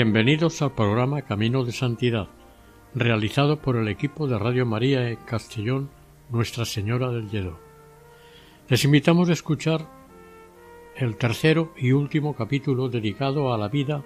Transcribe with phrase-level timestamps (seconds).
[0.00, 2.28] Bienvenidos al programa Camino de Santidad,
[2.94, 5.90] realizado por el equipo de Radio María de Castellón
[6.30, 7.58] Nuestra Señora del Lledó.
[8.68, 9.88] Les invitamos a escuchar
[10.94, 14.04] el tercero y último capítulo dedicado a la vida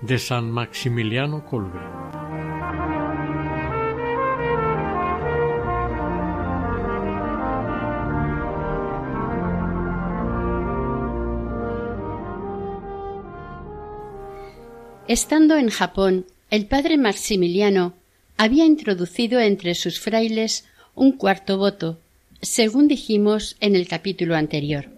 [0.00, 1.80] de San Maximiliano Colbe.
[15.10, 17.94] Estando en Japón, el padre Maximiliano
[18.36, 21.98] había introducido entre sus frailes un cuarto voto,
[22.42, 24.88] según dijimos en el capítulo anterior.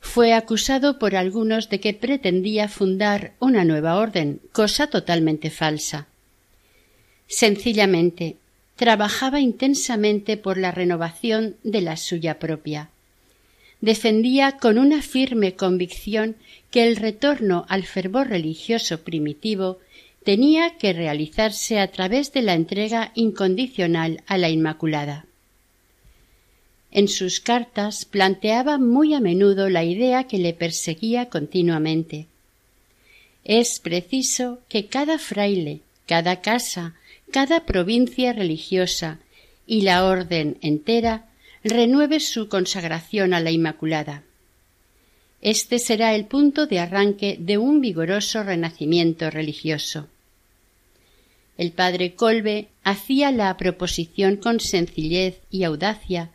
[0.00, 6.08] Fue acusado por algunos de que pretendía fundar una nueva orden, cosa totalmente falsa.
[7.28, 8.34] Sencillamente,
[8.74, 12.90] trabajaba intensamente por la renovación de la suya propia
[13.80, 16.36] defendía con una firme convicción
[16.70, 19.78] que el retorno al fervor religioso primitivo
[20.24, 25.26] tenía que realizarse a través de la entrega incondicional a la Inmaculada.
[26.90, 32.26] En sus cartas planteaba muy a menudo la idea que le perseguía continuamente.
[33.44, 36.94] Es preciso que cada fraile, cada casa,
[37.30, 39.20] cada provincia religiosa
[39.66, 41.27] y la orden entera
[41.64, 44.22] renueve su consagración a la Inmaculada.
[45.40, 50.08] Este será el punto de arranque de un vigoroso renacimiento religioso.
[51.56, 56.30] El padre Colbe hacía la proposición con sencillez y audacia,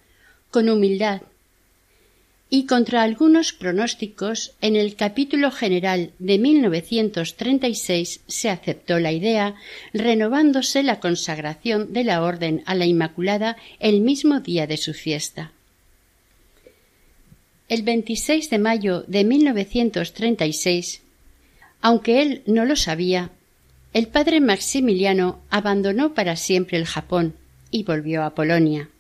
[0.52, 1.22] con humildad,
[2.56, 9.56] y contra algunos pronósticos, en el capítulo general de 1936 se aceptó la idea,
[9.92, 15.52] renovándose la consagración de la Orden a la Inmaculada el mismo día de su fiesta.
[17.70, 21.02] El 26 de mayo de 1936,
[21.82, 23.32] aunque él no lo sabía,
[23.94, 27.34] el padre Maximiliano abandonó para siempre el Japón
[27.72, 28.92] y volvió a Polonia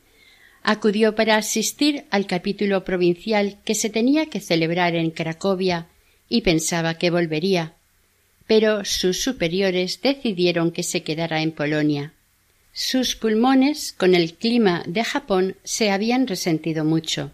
[0.63, 5.87] acudió para asistir al capítulo provincial que se tenía que celebrar en Cracovia
[6.29, 7.73] y pensaba que volvería,
[8.47, 12.13] pero sus superiores decidieron que se quedara en Polonia.
[12.71, 17.31] Sus pulmones, con el clima de Japón, se habían resentido mucho.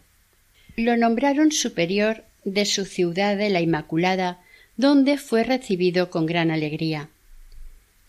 [0.75, 4.41] Lo nombraron superior de su ciudad de la Inmaculada,
[4.75, 7.09] donde fue recibido con gran alegría.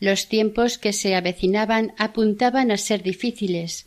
[0.00, 3.86] Los tiempos que se avecinaban apuntaban a ser difíciles,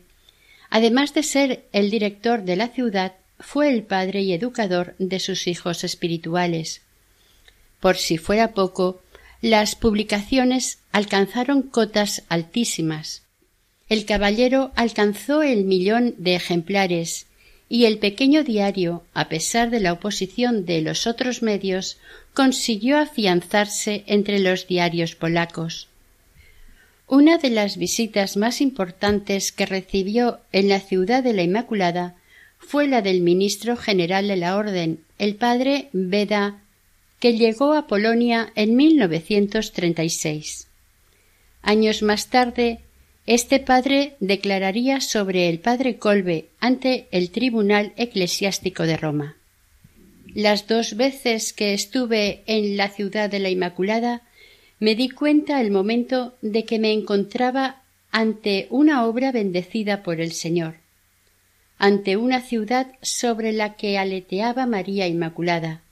[0.68, 5.46] además de ser el director de la ciudad, fue el padre y educador de sus
[5.46, 6.82] hijos espirituales.
[7.80, 9.02] Por si fuera poco,
[9.40, 13.22] las publicaciones alcanzaron cotas altísimas.
[13.88, 17.26] El caballero alcanzó el millón de ejemplares
[17.68, 21.98] y el pequeño diario, a pesar de la oposición de los otros medios,
[22.34, 25.88] consiguió afianzarse entre los diarios polacos.
[27.06, 32.16] Una de las visitas más importantes que recibió en la ciudad de la Inmaculada
[32.58, 36.62] fue la del ministro general de la Orden, el padre Beda
[37.20, 40.68] que llegó a Polonia en 1936.
[41.62, 42.80] Años más tarde,
[43.26, 49.36] este padre declararía sobre el padre Colbe ante el Tribunal Eclesiástico de Roma.
[50.34, 54.22] Las dos veces que estuve en la ciudad de la Inmaculada
[54.78, 60.32] me di cuenta el momento de que me encontraba ante una obra bendecida por el
[60.32, 60.76] Señor,
[61.76, 65.82] ante una ciudad sobre la que aleteaba María Inmaculada,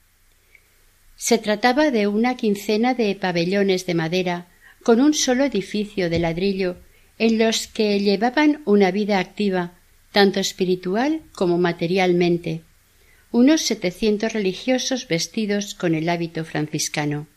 [1.17, 4.47] se trataba de una quincena de pabellones de madera
[4.83, 6.77] con un solo edificio de ladrillo
[7.17, 9.73] en los que llevaban una vida activa,
[10.11, 12.61] tanto espiritual como materialmente,
[13.31, 17.27] unos setecientos religiosos vestidos con el hábito franciscano.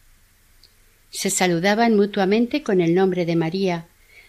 [1.08, 3.86] Se saludaban mutuamente con el nombre de María,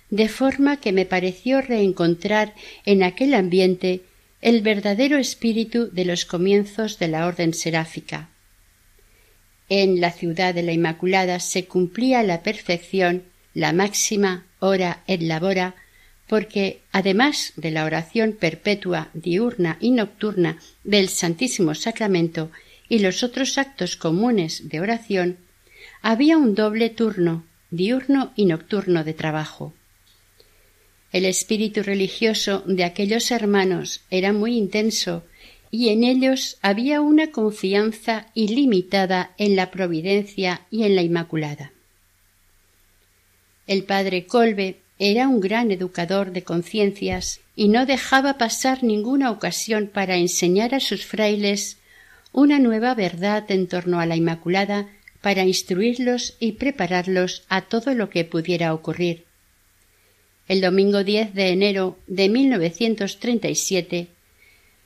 [0.09, 2.55] de forma que me pareció reencontrar
[2.85, 4.01] en aquel ambiente
[4.41, 8.30] el verdadero espíritu de los comienzos de la orden seráfica.
[9.73, 13.23] En la ciudad de la Inmaculada se cumplía la perfección
[13.53, 15.75] la máxima hora et labora,
[16.27, 22.51] porque además de la oración perpetua diurna y nocturna del Santísimo Sacramento
[22.89, 25.37] y los otros actos comunes de oración,
[26.01, 29.73] había un doble turno diurno y nocturno de trabajo.
[31.13, 35.23] El espíritu religioso de aquellos hermanos era muy intenso
[35.71, 41.71] y en ellos había una confianza ilimitada en la providencia y en la Inmaculada.
[43.67, 49.89] El padre Colbe era un gran educador de conciencias y no dejaba pasar ninguna ocasión
[49.91, 51.77] para enseñar a sus frailes
[52.33, 54.89] una nueva verdad en torno a la Inmaculada
[55.21, 59.25] para instruirlos y prepararlos a todo lo que pudiera ocurrir.
[60.47, 64.07] El domingo 10 de enero de 1937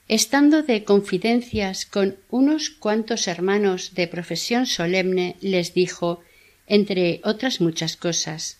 [0.07, 6.21] Estando de confidencias con unos cuantos hermanos de profesión solemne, les dijo,
[6.67, 8.59] entre otras muchas cosas,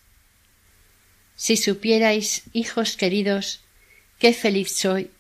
[1.36, 3.62] Si supierais, hijos queridos,
[4.18, 5.12] qué feliz soy.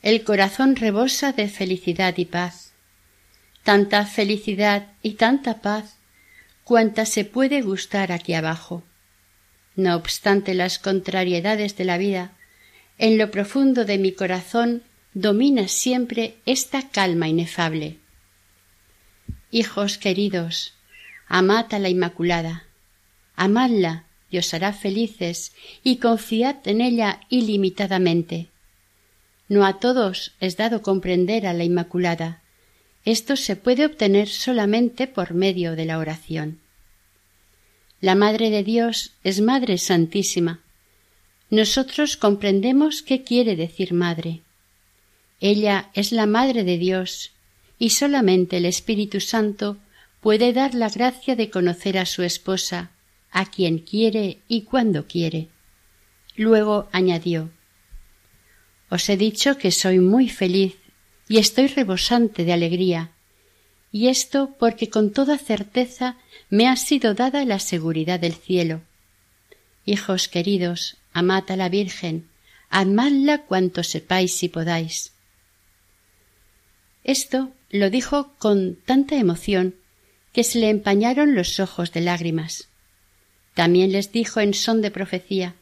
[0.00, 2.72] El corazón rebosa de felicidad y paz.
[3.64, 5.96] Tanta felicidad y tanta paz
[6.64, 8.84] cuanta se puede gustar aquí abajo.
[9.74, 12.32] No obstante las contrariedades de la vida,
[12.98, 14.82] en lo profundo de mi corazón
[15.18, 17.96] domina siempre esta calma inefable.
[19.50, 20.74] Hijos queridos,
[21.26, 22.64] amad a la Inmaculada,
[23.34, 28.48] amadla y os hará felices y confiad en ella ilimitadamente.
[29.48, 32.42] No a todos es dado comprender a la Inmaculada.
[33.06, 36.60] Esto se puede obtener solamente por medio de la oración.
[38.02, 40.60] La Madre de Dios es Madre Santísima.
[41.48, 44.42] Nosotros comprendemos qué quiere decir Madre.
[45.40, 47.32] Ella es la Madre de Dios,
[47.78, 49.76] y solamente el Espíritu Santo
[50.20, 52.90] puede dar la gracia de conocer a su esposa,
[53.30, 55.48] a quien quiere y cuando quiere.
[56.36, 57.50] Luego añadió
[58.88, 60.76] Os he dicho que soy muy feliz
[61.28, 63.12] y estoy rebosante de alegría,
[63.92, 66.16] y esto porque con toda certeza
[66.48, 68.82] me ha sido dada la seguridad del cielo.
[69.84, 72.28] Hijos queridos, amad a la Virgen,
[72.70, 75.12] amadla cuanto sepáis y podáis.
[77.06, 79.76] Esto lo dijo con tanta emoción
[80.32, 82.66] que se le empañaron los ojos de lágrimas.
[83.54, 85.54] También les dijo en son de profecía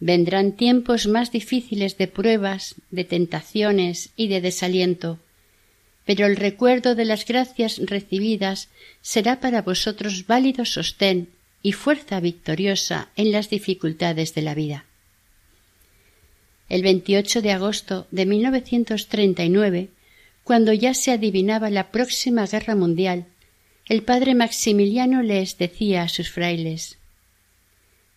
[0.00, 5.18] Vendrán tiempos más difíciles de pruebas, de tentaciones y de desaliento,
[6.04, 8.68] pero el recuerdo de las gracias recibidas
[9.00, 11.30] será para vosotros válido sostén
[11.62, 14.84] y fuerza victoriosa en las dificultades de la vida.
[16.68, 19.88] El 28 de agosto de 1939
[20.48, 23.26] cuando ya se adivinaba la próxima guerra mundial,
[23.84, 26.96] el padre Maximiliano les decía a sus frailes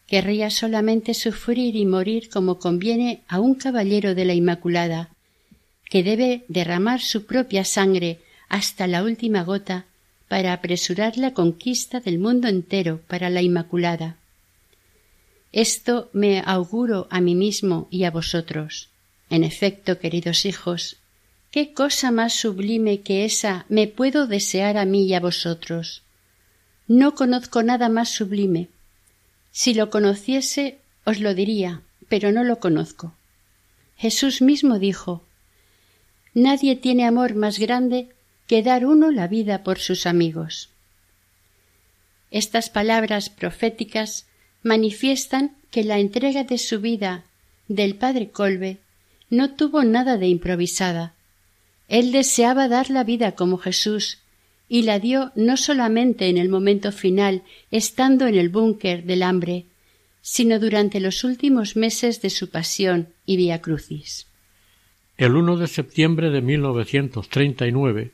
[0.08, 5.10] Querría solamente sufrir y morir como conviene a un caballero de la Inmaculada,
[5.90, 9.88] que debe derramar su propia sangre hasta la última gota
[10.30, 14.16] para apresurar la conquista del mundo entero para la Inmaculada.
[15.52, 18.88] Esto me auguro a mí mismo y a vosotros.
[19.30, 21.01] En efecto, queridos hijos,
[21.52, 26.02] ¿Qué cosa más sublime que esa me puedo desear a mí y a vosotros?
[26.88, 28.70] No conozco nada más sublime.
[29.52, 33.14] Si lo conociese, os lo diría, pero no lo conozco.
[33.98, 35.24] Jesús mismo dijo
[36.34, 38.08] Nadie tiene amor más grande
[38.48, 40.70] que dar uno la vida por sus amigos.
[42.32, 44.26] Estas palabras proféticas
[44.64, 47.26] manifiestan que la entrega de su vida
[47.68, 48.78] del padre Colbe
[49.30, 51.14] no tuvo nada de improvisada,
[51.92, 54.20] él deseaba dar la vida como Jesús
[54.70, 59.66] y la dio no solamente en el momento final, estando en el búnker del hambre,
[60.22, 64.28] sino durante los últimos meses de su pasión y vía crucis.
[65.18, 68.12] El 1 de septiembre de 1939,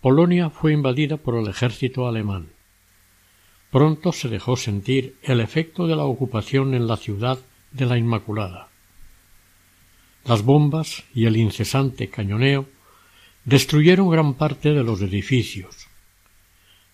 [0.00, 2.48] Polonia fue invadida por el ejército alemán.
[3.70, 7.38] Pronto se dejó sentir el efecto de la ocupación en la ciudad
[7.72, 8.68] de la Inmaculada.
[10.24, 12.66] Las bombas y el incesante cañoneo
[13.44, 15.88] destruyeron gran parte de los edificios.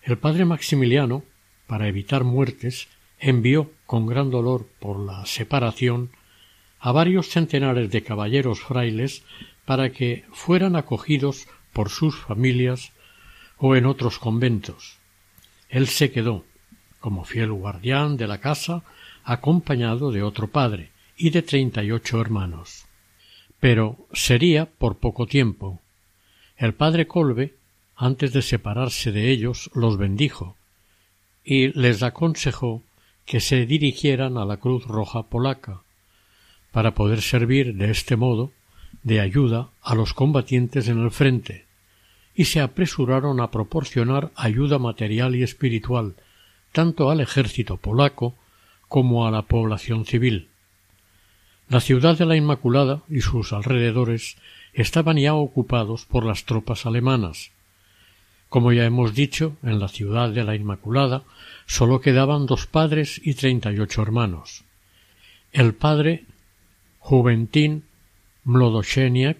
[0.01, 1.23] El padre Maximiliano,
[1.67, 2.87] para evitar muertes,
[3.19, 6.11] envió, con gran dolor por la separación,
[6.79, 9.23] a varios centenares de caballeros frailes
[9.65, 12.91] para que fueran acogidos por sus familias
[13.57, 14.97] o en otros conventos.
[15.69, 16.45] Él se quedó,
[16.99, 18.83] como fiel guardián de la casa,
[19.23, 22.85] acompañado de otro padre y de treinta y ocho hermanos.
[23.59, 25.81] Pero sería por poco tiempo.
[26.59, 27.55] El padre Colbe,
[27.95, 30.57] antes de separarse de ellos, los bendijo
[31.41, 32.83] y les aconsejó
[33.25, 35.83] que se dirigieran a la Cruz Roja polaca,
[36.73, 38.51] para poder servir de este modo
[39.03, 41.65] de ayuda a los combatientes en el frente,
[42.35, 46.15] y se apresuraron a proporcionar ayuda material y espiritual
[46.73, 48.35] tanto al ejército polaco
[48.89, 50.49] como a la población civil.
[51.69, 54.35] La ciudad de la Inmaculada y sus alrededores
[54.73, 57.51] estaban ya ocupados por las tropas alemanas.
[58.49, 61.23] Como ya hemos dicho, en la ciudad de la Inmaculada
[61.67, 64.63] sólo quedaban dos padres y treinta y ocho hermanos.
[65.51, 66.25] El padre
[66.99, 67.83] Juventín
[68.43, 69.37] Mlodosheniak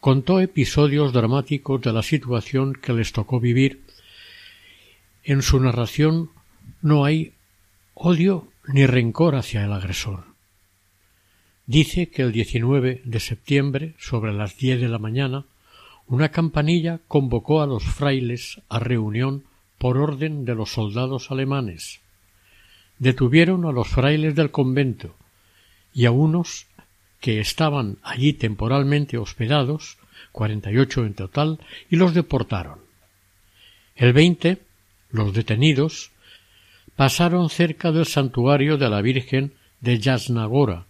[0.00, 3.82] contó episodios dramáticos de la situación que les tocó vivir.
[5.22, 6.30] En su narración
[6.80, 7.34] no hay
[7.94, 10.31] odio ni rencor hacia el agresor.
[11.66, 15.44] Dice que el 19 de septiembre, sobre las diez de la mañana,
[16.08, 19.44] una campanilla convocó a los frailes a reunión
[19.78, 22.00] por orden de los soldados alemanes.
[22.98, 25.14] Detuvieron a los frailes del convento
[25.94, 26.66] y a unos
[27.20, 29.96] que estaban allí temporalmente hospedados,
[30.32, 32.80] cuarenta y ocho en total, y los deportaron.
[33.94, 34.58] El veinte,
[35.10, 36.10] los detenidos,
[36.96, 40.86] pasaron cerca del santuario de la Virgen de Jasnagora,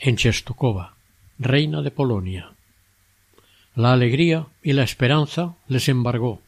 [0.00, 0.94] en Chestokova,
[1.38, 2.52] reina de Polonia.
[3.74, 6.40] La alegría y la esperanza les embargó.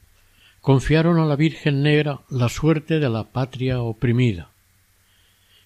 [0.61, 4.49] Confiaron a la Virgen Negra la suerte de la patria oprimida.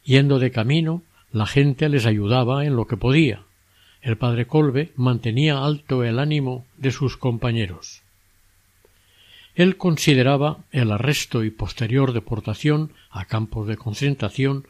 [0.04, 1.02] Yendo de camino,
[1.32, 3.42] la gente les ayudaba en lo que podía.
[4.02, 8.02] El padre Colbe mantenía alto el ánimo de sus compañeros.
[9.54, 14.66] Él consideraba el arresto y posterior deportación a campos de concentración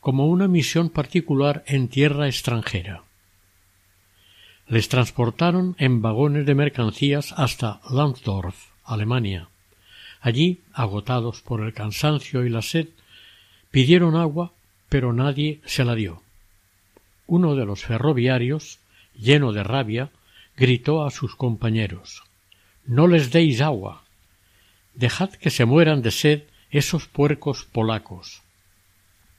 [0.00, 3.02] como una misión particular en tierra extranjera.
[4.66, 9.48] Les transportaron en vagones de mercancías hasta Landsdorf, Alemania.
[10.20, 12.88] Allí, agotados por el cansancio y la sed,
[13.70, 14.52] pidieron agua,
[14.88, 16.22] pero nadie se la dio.
[17.26, 18.78] Uno de los ferroviarios,
[19.14, 20.10] lleno de rabia,
[20.56, 22.24] gritó a sus compañeros
[22.84, 24.02] No les deis agua.
[24.94, 28.42] Dejad que se mueran de sed esos puercos polacos.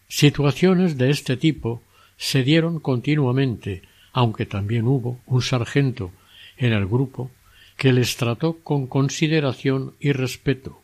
[0.09, 1.83] Situaciones de este tipo
[2.17, 6.11] se dieron continuamente, aunque también hubo un sargento
[6.57, 7.31] en el grupo
[7.77, 10.81] que les trató con consideración y respeto.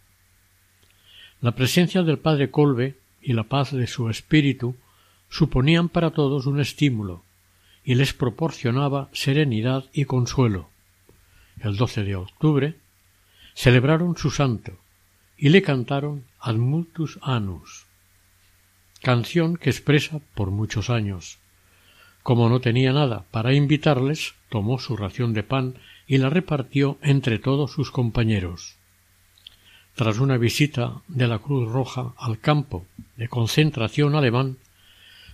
[1.41, 4.75] La presencia del padre Colbe y la paz de su espíritu
[5.27, 7.23] suponían para todos un estímulo
[7.83, 10.69] y les proporcionaba serenidad y consuelo.
[11.59, 12.75] El 12 de octubre
[13.55, 14.77] celebraron su santo
[15.35, 17.17] y le cantaron Ad multus
[19.05, 21.37] canción que expresa por muchos años.
[22.23, 25.75] Como no tenía nada para invitarles, tomó su ración de pan
[26.07, 28.77] y la repartió entre todos sus compañeros.
[29.93, 34.57] Tras una visita de la Cruz Roja al campo de concentración alemán,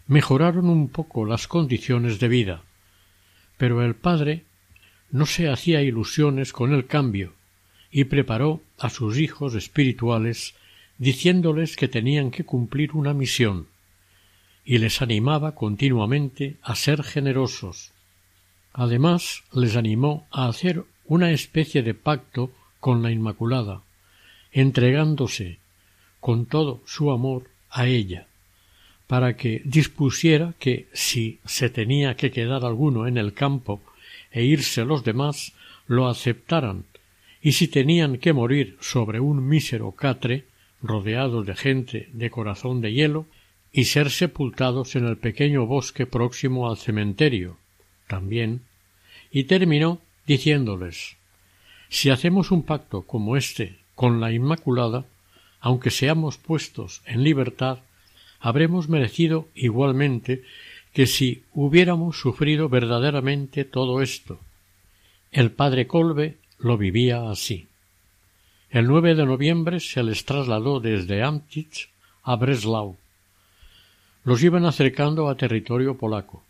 [0.05, 2.63] mejoraron un poco las condiciones de vida,
[3.55, 4.43] pero el padre
[5.11, 7.31] no se hacía ilusiones con el cambio
[7.89, 10.55] y preparó a sus hijos espirituales
[11.01, 13.65] diciéndoles que tenían que cumplir una misión
[14.63, 17.91] y les animaba continuamente a ser generosos.
[18.71, 23.81] Además les animó a hacer una especie de pacto con la Inmaculada,
[24.51, 25.57] entregándose
[26.19, 28.27] con todo su amor a ella,
[29.07, 33.81] para que dispusiera que si se tenía que quedar alguno en el campo
[34.29, 35.53] e irse los demás,
[35.87, 36.85] lo aceptaran
[37.41, 40.50] y si tenían que morir sobre un mísero catre,
[40.81, 43.25] rodeados de gente de corazón de hielo,
[43.71, 47.57] y ser sepultados en el pequeño bosque próximo al cementerio,
[48.07, 48.61] también,
[49.31, 51.15] y terminó diciéndoles
[51.89, 55.05] Si hacemos un pacto como este con la Inmaculada,
[55.61, 57.79] aunque seamos puestos en libertad,
[58.39, 60.43] habremos merecido igualmente
[60.93, 64.39] que si hubiéramos sufrido verdaderamente todo esto.
[65.31, 67.67] El padre Colbe lo vivía así.
[68.71, 71.89] El 9 de noviembre se les trasladó desde Amtich
[72.23, 72.95] a Breslau.
[74.23, 76.45] Los iban acercando a territorio polaco.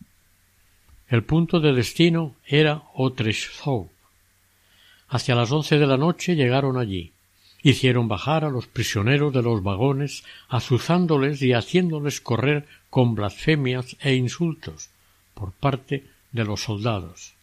[1.10, 3.88] El punto de destino era Otreszów.
[5.10, 7.12] Hacia las once de la noche llegaron allí.
[7.64, 14.14] Hicieron bajar a los prisioneros de los vagones, azuzándoles y haciéndoles correr con blasfemias e
[14.14, 14.92] insultos,
[15.34, 17.34] por parte de los soldados.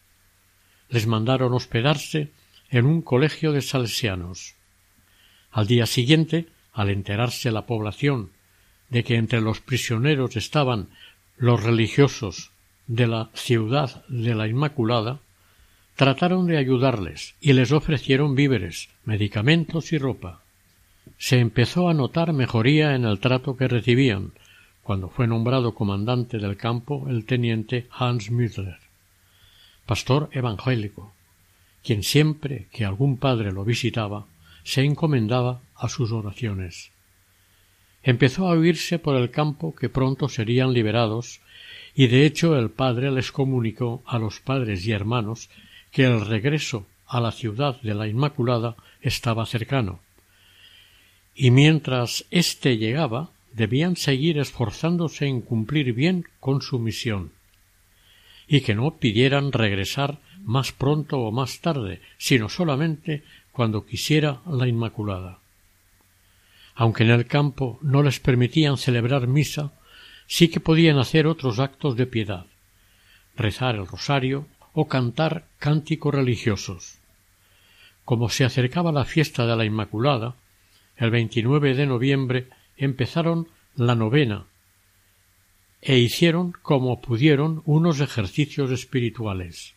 [0.89, 2.31] Les mandaron hospedarse
[2.71, 4.55] en un colegio de salesianos.
[5.51, 8.31] Al día siguiente, al enterarse la población
[8.91, 10.89] de que entre los prisioneros estaban
[11.37, 12.51] los religiosos
[12.87, 15.21] de la ciudad de la Inmaculada,
[15.97, 20.43] trataron de ayudarles y les ofrecieron víveres, medicamentos y ropa.
[21.19, 24.33] Se empezó a notar mejoría en el trato que recibían,
[24.83, 28.79] cuando fue nombrado comandante del campo el teniente Hans Müller,
[29.87, 31.13] pastor evangélico,
[31.83, 34.27] quien siempre que algún padre lo visitaba
[34.69, 36.91] se encomendaba a sus oraciones.
[38.03, 41.41] Empezó a oírse por el campo que pronto serían liberados
[41.95, 45.49] y de hecho el padre les comunicó a los padres y hermanos
[45.91, 50.01] que el regreso a la ciudad de la Inmaculada estaba cercano.
[51.35, 57.33] Y mientras éste llegaba, debían seguir esforzándose en cumplir bien con su misión,
[58.47, 63.23] y que no pidieran regresar más pronto o más tarde, sino solamente
[63.59, 65.41] cuando quisiera la Inmaculada.
[66.77, 69.73] Aunque en el campo no les permitían celebrar misa,
[70.29, 72.47] sí que podían hacer otros actos de piedad,
[73.35, 76.99] rezar el rosario o cantar cánticos religiosos.
[78.05, 80.37] Como se acercaba la fiesta de la Inmaculada,
[80.97, 82.47] el 29 de noviembre
[82.77, 84.45] empezaron la novena
[85.83, 89.75] e hicieron como pudieron unos ejercicios espirituales.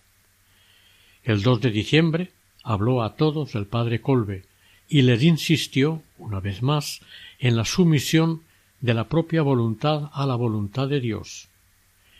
[1.23, 2.31] El 2 de diciembre
[2.63, 4.45] habló a todos el padre Colbe
[4.87, 7.01] y les insistió, una vez más,
[7.39, 8.41] en la sumisión
[8.81, 11.47] de la propia voluntad a la voluntad de Dios.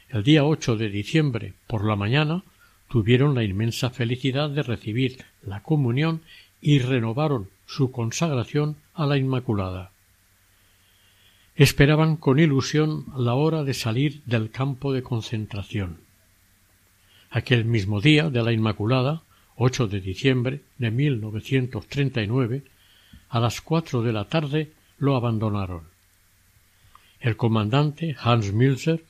[0.09, 2.43] El día 8 de diciembre, por la mañana,
[2.89, 6.21] tuvieron la inmensa felicidad de recibir la comunión
[6.61, 9.91] y renovaron su consagración a la Inmaculada.
[11.55, 15.99] Esperaban con ilusión la hora de salir del campo de concentración.
[17.29, 19.23] Aquel mismo día de la Inmaculada,
[19.63, 22.63] 8 de diciembre de 1939,
[23.29, 25.83] a las cuatro de la tarde lo abandonaron.
[27.19, 29.03] El comandante Hans Milzer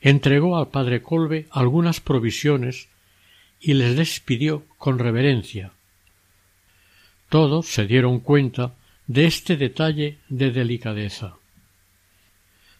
[0.00, 2.86] entregó al padre Kolbe algunas provisiones
[3.60, 5.72] y les despidió con reverencia.
[7.28, 8.74] Todos se dieron cuenta
[9.08, 11.34] de este detalle de delicadeza.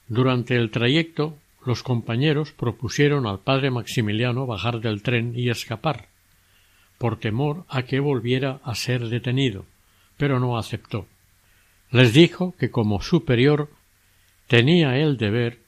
[0.07, 6.10] Durante el trayecto los compañeros propusieron al padre Maximiliano bajar del tren y escapar,
[7.00, 9.64] por temor a que volviera a ser detenido,
[10.18, 11.06] pero no aceptó.
[11.90, 13.70] Les dijo que como superior
[14.48, 15.60] tenía el deber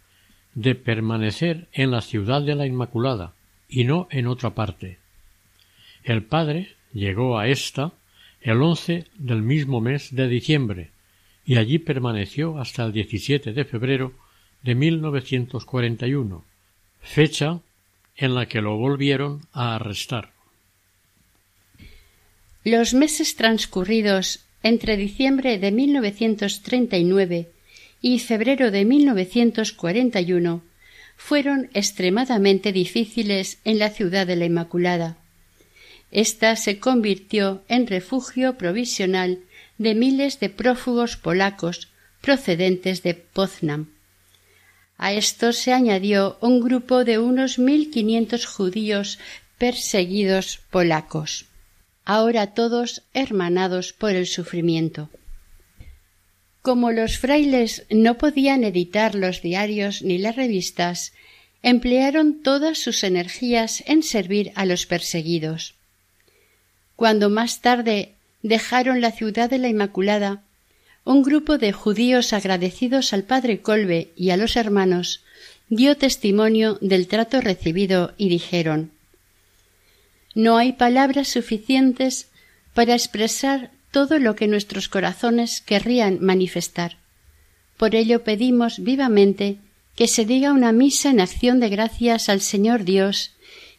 [0.52, 3.32] de permanecer en la ciudad de la Inmaculada
[3.66, 4.98] y no en otra parte.
[6.04, 7.92] El padre llegó a ésta
[8.42, 10.90] el once del mismo mes de diciembre
[11.46, 14.12] y allí permaneció hasta el 17 de febrero
[14.62, 16.44] de 1941,
[17.00, 17.60] fecha
[18.16, 20.31] en la que lo volvieron a arrestar.
[22.64, 27.48] Los meses transcurridos entre diciembre de 1939
[28.00, 30.62] y febrero de 1941
[31.16, 35.16] fueron extremadamente difíciles en la ciudad de la Inmaculada.
[36.12, 39.40] Esta se convirtió en refugio provisional
[39.78, 41.88] de miles de prófugos polacos
[42.20, 43.88] procedentes de Poznam.
[44.98, 49.18] A esto se añadió un grupo de unos mil quinientos judíos
[49.58, 51.46] perseguidos polacos
[52.04, 55.10] ahora todos hermanados por el sufrimiento.
[56.62, 61.12] Como los frailes no podían editar los diarios ni las revistas,
[61.62, 65.74] emplearon todas sus energías en servir a los perseguidos.
[66.96, 70.42] Cuando más tarde dejaron la ciudad de la Inmaculada,
[71.04, 75.24] un grupo de judíos agradecidos al padre Colbe y a los hermanos
[75.68, 78.92] dio testimonio del trato recibido y dijeron
[80.34, 82.30] no hay palabras suficientes
[82.74, 86.96] para expresar todo lo que nuestros corazones querrían manifestar.
[87.76, 89.58] Por ello pedimos vivamente
[89.94, 93.32] que se diga una misa en acción de gracias al Señor Dios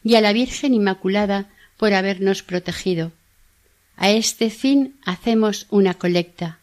[0.04, 3.12] y a la Virgen Inmaculada por habernos protegido.
[3.96, 6.60] A este fin hacemos una colecta.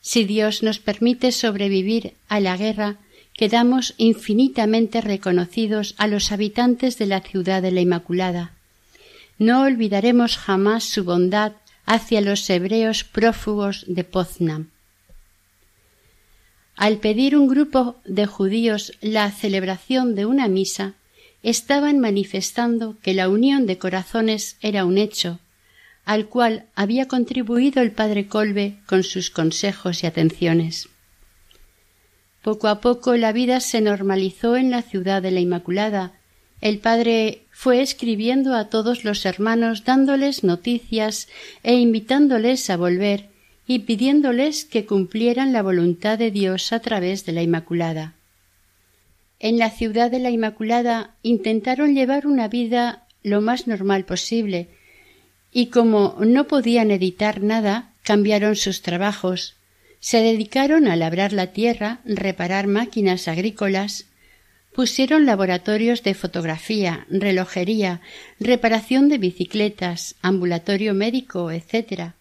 [0.00, 2.96] Si Dios nos permite sobrevivir a la guerra,
[3.34, 8.52] quedamos infinitamente reconocidos a los habitantes de la ciudad de la Inmaculada
[9.40, 11.54] no olvidaremos jamás su bondad
[11.86, 14.68] hacia los hebreos prófugos de Poznam.
[16.76, 20.92] Al pedir un grupo de judíos la celebración de una misa,
[21.42, 25.40] estaban manifestando que la unión de corazones era un hecho,
[26.04, 30.90] al cual había contribuido el padre Colbe con sus consejos y atenciones.
[32.42, 36.19] Poco a poco la vida se normalizó en la ciudad de la Inmaculada
[36.60, 41.28] el padre fue escribiendo a todos los hermanos dándoles noticias
[41.62, 43.28] e invitándoles a volver
[43.66, 48.14] y pidiéndoles que cumplieran la voluntad de Dios a través de la Inmaculada.
[49.38, 54.68] En la ciudad de la Inmaculada intentaron llevar una vida lo más normal posible,
[55.52, 59.54] y como no podían editar nada, cambiaron sus trabajos,
[60.00, 64.06] se dedicaron a labrar la tierra, reparar máquinas agrícolas,
[64.74, 68.00] pusieron laboratorios de fotografía, relojería,
[68.38, 72.12] reparación de bicicletas, ambulatorio médico, etc.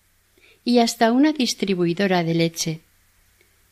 [0.64, 2.80] y hasta una distribuidora de leche.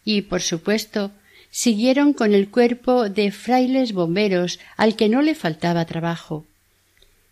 [0.06, 1.12] Y, por supuesto,
[1.50, 6.46] siguieron con el cuerpo de frailes bomberos al que no le faltaba trabajo.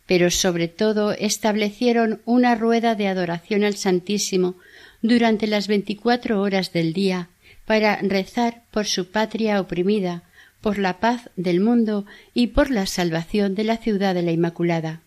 [0.08, 4.56] Pero sobre todo establecieron una rueda de adoración al Santísimo
[5.02, 7.30] durante las veinticuatro horas del día
[7.66, 10.24] para rezar por su patria oprimida,
[10.66, 15.00] por la paz del mundo y por la salvación de la ciudad de la Inmaculada.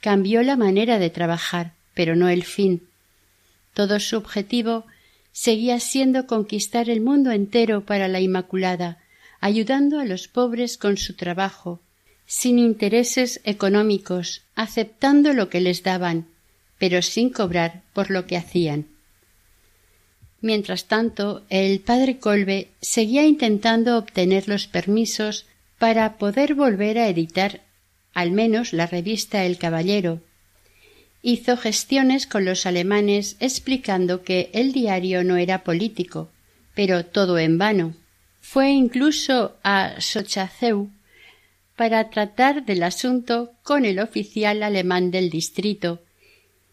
[0.00, 2.82] Cambió la manera de trabajar, pero no el fin.
[3.74, 4.86] Todo su objetivo
[5.30, 8.98] seguía siendo conquistar el mundo entero para la Inmaculada,
[9.38, 11.78] ayudando a los pobres con su trabajo,
[12.26, 16.26] sin intereses económicos, aceptando lo que les daban,
[16.78, 18.86] pero sin cobrar por lo que hacían.
[20.44, 25.46] Mientras tanto, el padre Colbe seguía intentando obtener los permisos
[25.78, 27.62] para poder volver a editar
[28.12, 30.20] al menos la revista El Caballero.
[31.22, 36.28] Hizo gestiones con los alemanes explicando que el diario no era político,
[36.74, 37.94] pero todo en vano.
[38.42, 40.90] Fue incluso a Sochaceu
[41.74, 46.02] para tratar del asunto con el oficial alemán del distrito,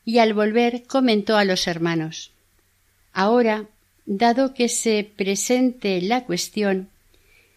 [0.04, 2.31] y al volver comentó a los hermanos
[3.14, 3.66] Ahora,
[4.06, 6.90] dado que se presente la cuestión,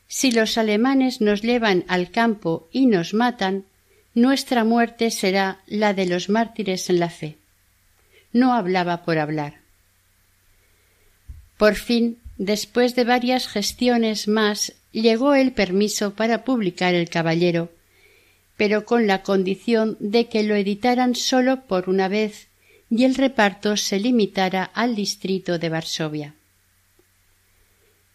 [0.06, 3.64] si los alemanes nos llevan al campo y nos matan,
[4.14, 7.36] nuestra muerte será la de los mártires en la fe.
[8.32, 9.54] No hablaba por hablar.
[11.56, 17.70] Por fin, después de varias gestiones más, llegó el permiso para publicar El Caballero,
[18.56, 22.48] pero con la condición de que lo editaran sólo por una vez
[22.90, 26.34] y el reparto se limitara al distrito de Varsovia.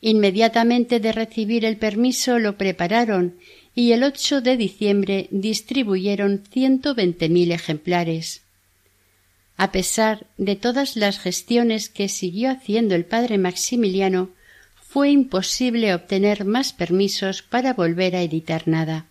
[0.02, 3.38] Inmediatamente de recibir el permiso lo prepararon
[3.76, 8.42] y el 8 de diciembre distribuyeron ciento veinte mil ejemplares.
[9.58, 14.30] A pesar de todas las gestiones que siguió haciendo el padre Maximiliano,
[14.82, 19.06] fue imposible obtener más permisos para volver a editar nada.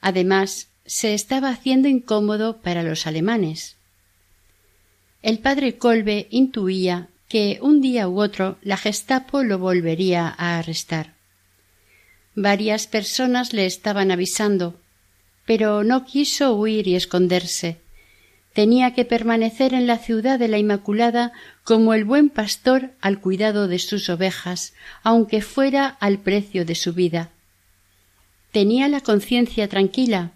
[0.00, 3.76] Además, se estaba haciendo incómodo para los alemanes.
[5.22, 11.14] El padre Kolbe intuía que un día u otro la Gestapo lo volvería a arrestar.
[12.34, 14.80] Varias personas le estaban avisando,
[15.46, 17.78] pero no quiso huir y esconderse.
[18.52, 21.32] Tenía que permanecer en la ciudad de la Inmaculada
[21.62, 26.92] como el buen pastor al cuidado de sus ovejas, aunque fuera al precio de su
[26.92, 27.30] vida.
[28.50, 30.32] Tenía la conciencia tranquila.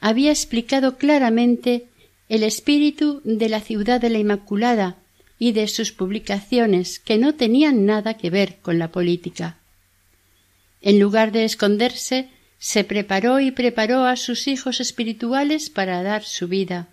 [0.00, 1.88] Había explicado claramente
[2.28, 4.96] el espíritu de la ciudad de la Inmaculada
[5.38, 9.58] y de sus publicaciones que no tenían nada que ver con la política.
[10.80, 16.48] En lugar de esconderse, se preparó y preparó a sus hijos espirituales para dar su
[16.48, 16.88] vida.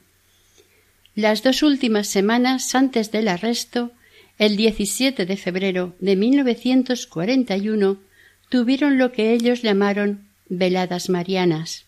[1.16, 3.92] Las dos últimas semanas antes del arresto,
[4.40, 7.98] el 17 de febrero de 1941,
[8.50, 11.86] tuvieron lo que ellos llamaron veladas marianas.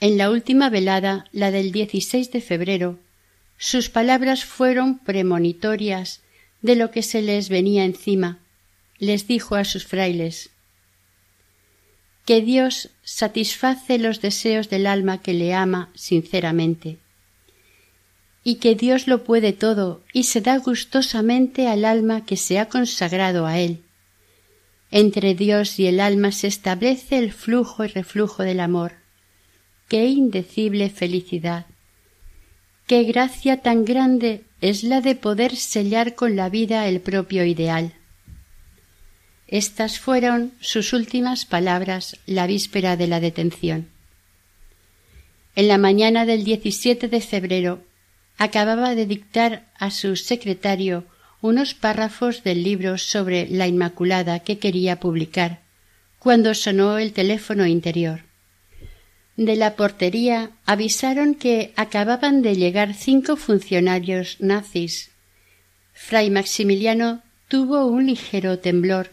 [0.00, 2.98] En la última velada, la del 16 de febrero,
[3.58, 6.22] sus palabras fueron premonitorias
[6.62, 8.38] de lo que se les venía encima.
[8.98, 10.48] Les dijo a sus frailes
[12.24, 16.96] que Dios satisface los deseos del alma que le ama sinceramente,
[18.42, 22.70] y que Dios lo puede todo y se da gustosamente al alma que se ha
[22.70, 23.82] consagrado a Él.
[24.90, 28.99] Entre Dios y el alma se establece el flujo y reflujo del amor
[29.90, 31.66] qué indecible felicidad.
[32.86, 37.92] Qué gracia tan grande es la de poder sellar con la vida el propio ideal.
[39.48, 43.88] Estas fueron sus últimas palabras la víspera de la detención.
[45.56, 47.82] En la mañana del 17 de febrero
[48.38, 51.04] acababa de dictar a su secretario
[51.40, 55.62] unos párrafos del libro sobre la Inmaculada que quería publicar,
[56.20, 58.29] cuando sonó el teléfono interior
[59.40, 65.12] de la portería avisaron que acababan de llegar cinco funcionarios nazis.
[65.94, 69.12] Fray Maximiliano tuvo un ligero temblor,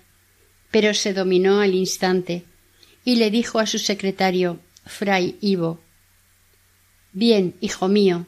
[0.69, 2.43] pero se dominó al instante,
[3.05, 5.79] y le dijo a su secretario, Fray Ivo
[7.13, 8.25] Bien, hijo mío,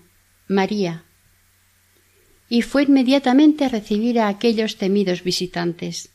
[0.47, 1.03] María.
[2.47, 6.11] Y fue inmediatamente a recibir a aquellos temidos visitantes.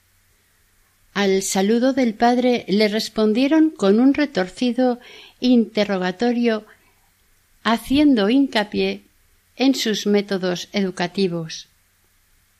[1.14, 4.98] Al saludo del padre le respondieron con un retorcido
[5.38, 6.66] interrogatorio
[7.62, 9.02] haciendo hincapié
[9.56, 11.68] en sus métodos educativos.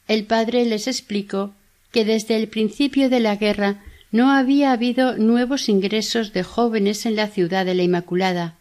[0.07, 1.53] El padre les explicó
[1.91, 7.17] que desde el principio de la guerra no había habido nuevos ingresos de jóvenes en
[7.17, 8.55] la ciudad de la Inmaculada.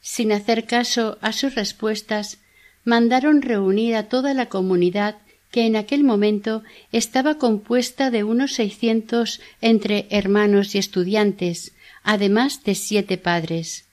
[0.00, 2.38] Sin hacer caso a sus respuestas,
[2.84, 5.16] mandaron reunir a toda la comunidad
[5.56, 12.74] que en aquel momento estaba compuesta de unos seiscientos entre hermanos y estudiantes, además de
[12.74, 13.86] siete padres.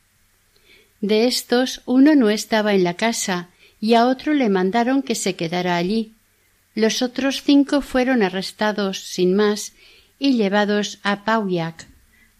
[1.00, 3.48] De estos uno no estaba en la casa
[3.80, 6.12] y a otro le mandaron que se quedara allí.
[6.76, 9.72] Los otros cinco fueron arrestados sin más
[10.20, 11.88] y llevados a Pauiak,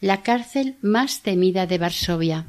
[0.02, 2.48] la cárcel más temida de Varsovia.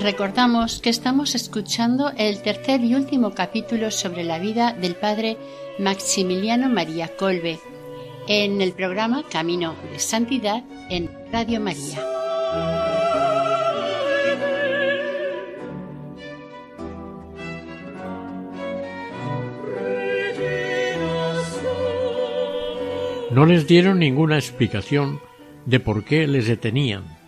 [0.00, 5.36] Recordamos que estamos escuchando el tercer y último capítulo sobre la vida del padre
[5.78, 7.58] Maximiliano María Colbe
[8.26, 11.98] en el programa Camino de Santidad en Radio María.
[23.30, 25.20] No les dieron ninguna explicación
[25.66, 27.23] de por qué les detenían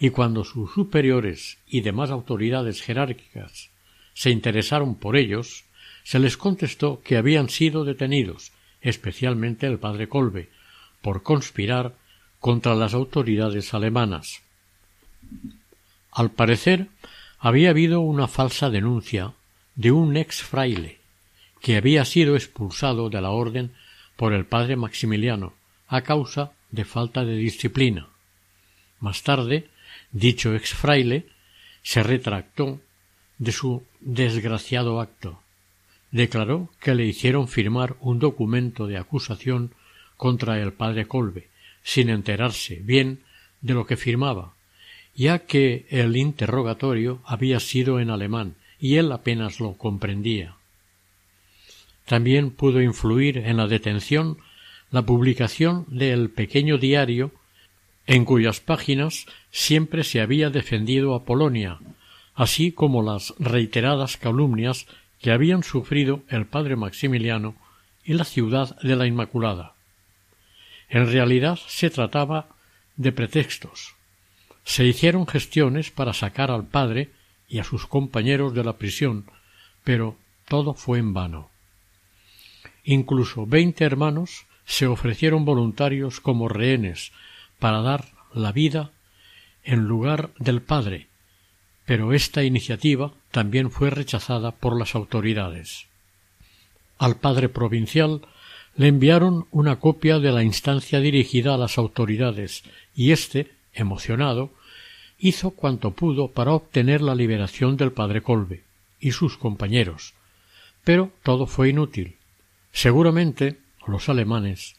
[0.00, 3.70] y cuando sus superiores y demás autoridades jerárquicas
[4.14, 5.64] se interesaron por ellos,
[6.04, 10.48] se les contestó que habían sido detenidos, especialmente el padre Colbe,
[11.02, 11.94] por conspirar
[12.40, 14.42] contra las autoridades alemanas.
[16.12, 16.88] Al parecer,
[17.38, 19.32] había habido una falsa denuncia
[19.74, 20.98] de un ex fraile
[21.60, 23.72] que había sido expulsado de la orden
[24.16, 25.54] por el padre Maximiliano
[25.86, 28.08] a causa de falta de disciplina.
[29.00, 29.68] Más tarde,
[30.12, 31.26] Dicho ex fraile
[31.82, 32.80] se retractó
[33.38, 35.42] de su desgraciado acto.
[36.10, 39.72] Declaró que le hicieron firmar un documento de acusación
[40.16, 41.48] contra el padre Colbe,
[41.82, 43.20] sin enterarse bien
[43.60, 44.54] de lo que firmaba,
[45.14, 50.56] ya que el interrogatorio había sido en alemán y él apenas lo comprendía.
[52.06, 54.38] También pudo influir en la detención
[54.90, 57.32] la publicación del pequeño diario
[58.08, 61.78] en cuyas páginas siempre se había defendido a Polonia,
[62.34, 64.86] así como las reiteradas calumnias
[65.20, 67.54] que habían sufrido el padre Maximiliano
[68.02, 69.74] y la ciudad de la Inmaculada.
[70.88, 72.48] En realidad se trataba
[72.96, 73.94] de pretextos.
[74.64, 77.10] Se hicieron gestiones para sacar al padre
[77.46, 79.26] y a sus compañeros de la prisión,
[79.84, 80.16] pero
[80.48, 81.50] todo fue en vano.
[82.84, 87.12] Incluso veinte hermanos se ofrecieron voluntarios como rehenes
[87.58, 88.90] para dar la vida
[89.64, 91.08] en lugar del padre,
[91.84, 95.86] pero esta iniciativa también fue rechazada por las autoridades.
[96.98, 98.22] Al padre provincial
[98.76, 102.62] le enviaron una copia de la instancia dirigida a las autoridades
[102.94, 104.52] y éste, emocionado,
[105.18, 108.62] hizo cuanto pudo para obtener la liberación del padre Colbe
[109.00, 110.14] y sus compañeros,
[110.84, 112.16] pero todo fue inútil.
[112.72, 114.77] Seguramente los alemanes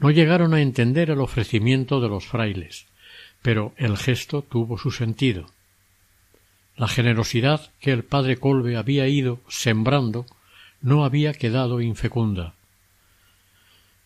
[0.00, 2.86] no llegaron a entender el ofrecimiento de los frailes,
[3.42, 5.46] pero el gesto tuvo su sentido.
[6.74, 10.24] La generosidad que el padre Colbe había ido sembrando
[10.80, 12.54] no había quedado infecunda.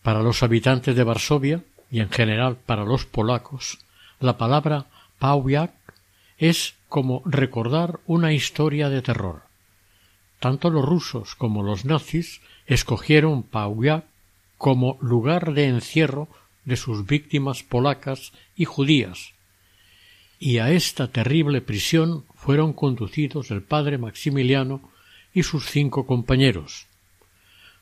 [0.03, 3.79] Para los habitantes de Varsovia y en general para los polacos,
[4.19, 4.87] la palabra
[5.19, 5.71] Pauwiak
[6.37, 9.43] es como recordar una historia de terror.
[10.39, 14.03] Tanto los rusos como los nazis escogieron Pauwiak
[14.57, 16.27] como lugar de encierro
[16.63, 19.33] de sus víctimas polacas y judías,
[20.39, 24.81] y a esta terrible prisión fueron conducidos el padre Maximiliano
[25.33, 26.87] y sus cinco compañeros.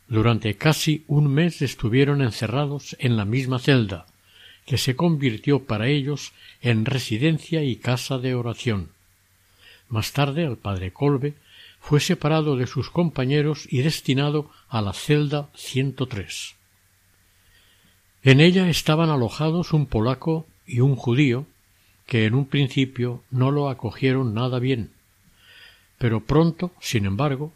[0.07, 4.05] Durante casi un mes estuvieron encerrados en la misma celda,
[4.65, 8.89] que se convirtió para ellos en residencia y casa de oración.
[9.89, 11.33] Más tarde el padre Colbe
[11.79, 16.55] fue separado de sus compañeros y destinado a la celda 103.
[18.23, 21.45] En ella estaban alojados un polaco y un judío,
[22.05, 24.91] que en un principio no lo acogieron nada bien,
[25.97, 27.53] pero pronto, sin embargo,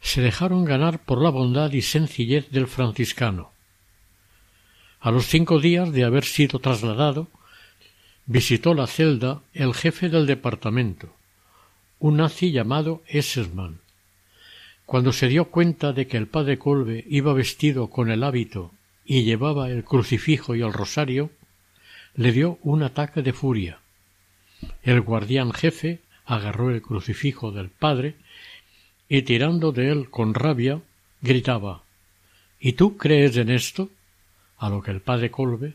[0.00, 3.50] se dejaron ganar por la bondad y sencillez del franciscano.
[5.00, 7.28] A los cinco días de haber sido trasladado,
[8.26, 11.12] visitó la celda el jefe del departamento,
[11.98, 13.80] un nazi llamado Essesman.
[14.86, 18.70] Cuando se dio cuenta de que el padre Colbe iba vestido con el hábito
[19.04, 21.30] y llevaba el crucifijo y el rosario,
[22.14, 23.80] le dio un ataque de furia.
[24.82, 28.14] El guardián jefe agarró el crucifijo del padre
[29.08, 30.80] y tirando de él con rabia
[31.20, 31.82] gritaba
[32.58, 33.90] ¿Y tú crees en esto?
[34.56, 35.74] a lo que el padre Colbe,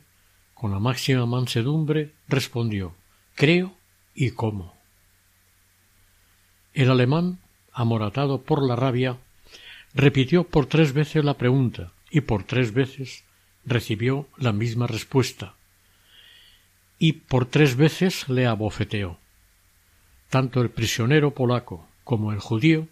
[0.55, 2.95] con la máxima mansedumbre, respondió
[3.35, 3.73] Creo
[4.15, 4.73] y cómo.
[6.73, 7.39] El alemán,
[7.71, 9.17] amoratado por la rabia,
[9.93, 13.23] repitió por tres veces la pregunta y por tres veces
[13.65, 15.55] recibió la misma respuesta
[16.99, 19.17] y por tres veces le abofeteó.
[20.29, 22.87] Tanto el prisionero polaco como el judío,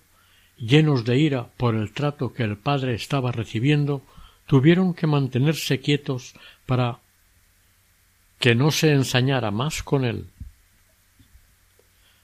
[0.58, 4.02] llenos de ira por el trato que el padre estaba recibiendo,
[4.48, 6.34] tuvieron que mantenerse quietos
[6.66, 7.00] para
[8.40, 10.28] que no se ensañara más con él.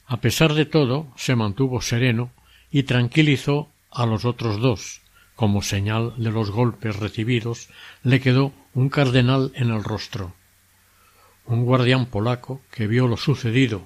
[0.08, 2.32] A pesar de todo, se mantuvo sereno
[2.72, 5.02] y tranquilizó a los otros dos,
[5.44, 7.68] como señal de los golpes recibidos,
[8.02, 10.34] le quedó un cardenal en el rostro.
[11.46, 13.86] Un guardián polaco, que vio lo sucedido,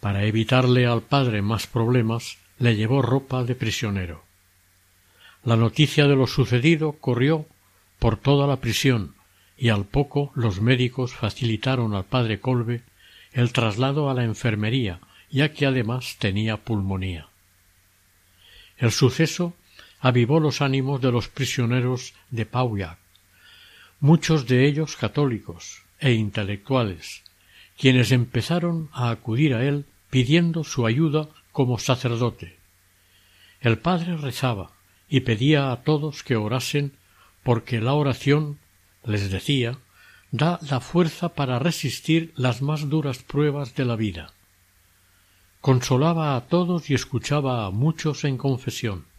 [0.00, 4.24] para evitarle al padre más problemas, le llevó ropa de prisionero.
[5.44, 7.44] La noticia de lo sucedido corrió
[7.98, 9.14] por toda la prisión
[9.58, 12.80] y al poco los médicos facilitaron al padre Colbe
[13.34, 17.28] el traslado a la enfermería, ya que además tenía pulmonía.
[18.78, 19.52] El suceso
[20.06, 22.96] avivó los ánimos de los prisioneros de Pauillac,
[23.98, 27.24] muchos de ellos católicos e intelectuales,
[27.76, 32.56] quienes empezaron a acudir a él pidiendo su ayuda como sacerdote.
[33.60, 34.70] El padre rezaba
[35.08, 36.92] y pedía a todos que orasen
[37.42, 38.60] porque la oración,
[39.02, 39.78] les decía,
[40.30, 44.32] da la fuerza para resistir las más duras pruebas de la vida.
[45.60, 49.15] Consolaba a todos y escuchaba a muchos en confesión.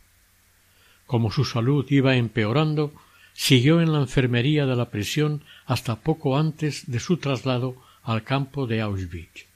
[1.08, 2.94] Como su salud iba empeorando,
[3.34, 8.68] siguió en la enfermería de la prisión hasta poco antes de su traslado al campo
[8.68, 9.48] de Auschwitz.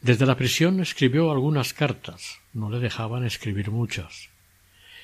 [0.00, 4.28] Desde la prisión escribió algunas cartas, no le dejaban escribir muchas.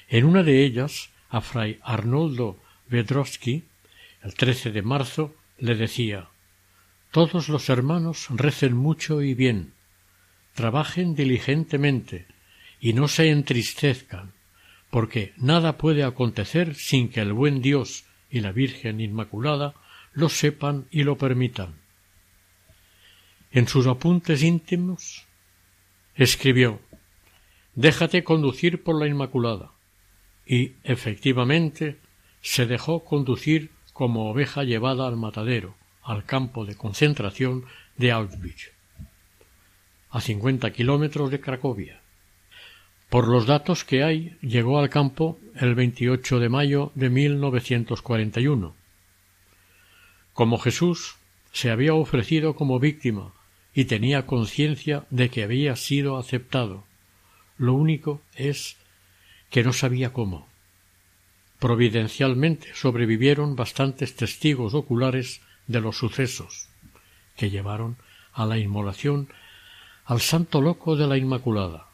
[0.09, 3.65] En una de ellas, a fray Arnoldo Vedrowski,
[4.23, 6.29] el 13 de marzo, le decía
[7.11, 9.73] Todos los hermanos recen mucho y bien,
[10.55, 12.27] trabajen diligentemente
[12.81, 14.33] y no se entristezcan,
[14.91, 19.75] porque nada puede acontecer sin que el buen Dios y la Virgen Inmaculada
[20.13, 21.75] lo sepan y lo permitan.
[23.53, 25.27] En sus apuntes íntimos
[26.15, 26.81] escribió
[27.75, 29.73] Déjate conducir por la Inmaculada.
[30.45, 31.99] Y efectivamente
[32.43, 37.65] se dejó conducir como oveja llevada al matadero, al campo de concentración
[37.97, 38.73] de Auschwitz,
[40.11, 42.00] a cincuenta kilómetros de Cracovia.
[43.11, 48.73] Por los datos que hay, llegó al campo el 28 de mayo de 1941.
[50.33, 51.17] Como Jesús
[51.51, 53.33] se había ofrecido como víctima
[53.75, 56.85] y tenía conciencia de que había sido aceptado,
[57.59, 58.77] lo único es
[59.51, 60.47] que no sabía cómo.
[61.59, 66.69] Providencialmente sobrevivieron bastantes testigos oculares de los sucesos
[67.37, 67.97] que llevaron
[68.33, 69.29] a la inmolación
[70.05, 71.90] al santo loco de la Inmaculada.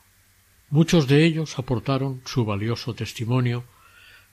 [0.69, 3.65] Muchos de ellos aportaron su valioso testimonio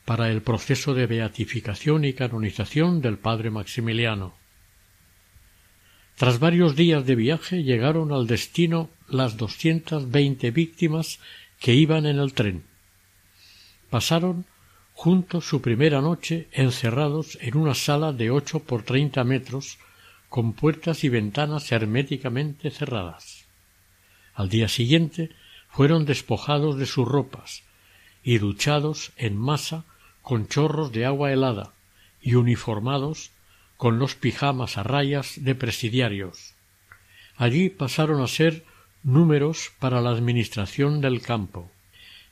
[0.03, 4.33] para el proceso de beatificación y canonización del padre Maximiliano.
[6.15, 11.19] Tras varios días de viaje llegaron al destino las doscientas veinte víctimas
[11.59, 12.63] que iban en el tren.
[13.89, 14.45] Pasaron
[14.93, 19.77] juntos su primera noche encerrados en una sala de ocho por treinta metros
[20.29, 23.45] con puertas y ventanas herméticamente cerradas.
[24.33, 25.29] Al día siguiente
[25.73, 27.63] fueron despojados de sus ropas
[28.23, 29.85] y duchados en masa
[30.21, 31.73] con chorros de agua helada
[32.21, 33.31] y uniformados
[33.75, 36.53] con los pijamas a rayas de presidiarios.
[37.37, 38.63] Allí pasaron a ser
[39.01, 41.71] números para la administración del campo.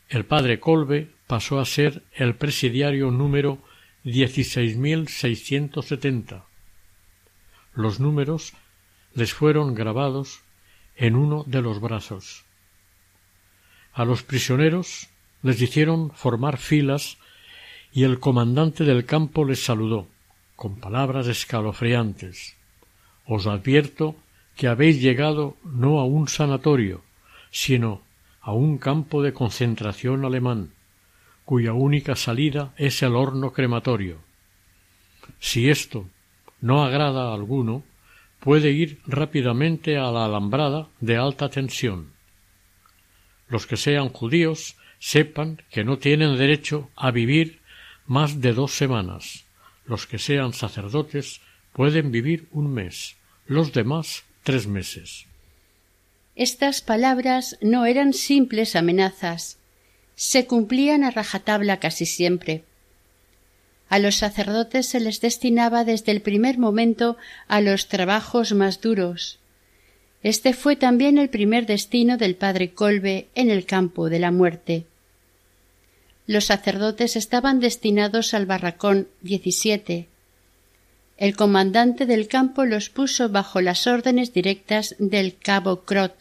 [0.07, 3.57] El padre Colbe pasó a ser el presidiario número
[4.05, 6.43] 16.670.
[7.73, 8.53] Los números
[9.15, 10.41] les fueron grabados
[10.95, 12.45] en uno de los brazos.
[13.93, 15.09] A los prisioneros
[15.43, 17.17] les hicieron formar filas
[17.91, 20.07] y el comandante del campo les saludó
[20.55, 22.55] con palabras escalofriantes.
[23.25, 24.15] Os advierto
[24.55, 27.01] que habéis llegado no a un sanatorio,
[27.49, 28.01] sino
[28.41, 30.71] a un campo de concentración alemán,
[31.45, 34.17] cuya única salida es el horno crematorio.
[35.39, 36.05] Si esto
[36.61, 37.83] no agrada a alguno,
[38.39, 42.11] puede ir rápidamente a la alambrada de alta tensión.
[43.51, 47.59] Los que sean judíos sepan que no tienen derecho a vivir
[48.05, 49.43] más de dos semanas.
[49.85, 51.41] Los que sean sacerdotes
[51.73, 55.25] pueden vivir un mes, los demás tres meses.
[56.37, 59.57] Estas palabras no eran simples amenazas,
[60.15, 62.63] se cumplían a rajatabla casi siempre.
[63.89, 67.17] A los sacerdotes se les destinaba desde el primer momento
[67.49, 69.40] a los trabajos más duros.
[70.23, 74.85] Este fue también el primer destino del padre Colbe en el campo de la muerte.
[76.27, 80.07] Los sacerdotes estaban destinados al barracón 17,
[81.17, 86.15] el comandante del campo los puso bajo las órdenes directas del cabo Crot,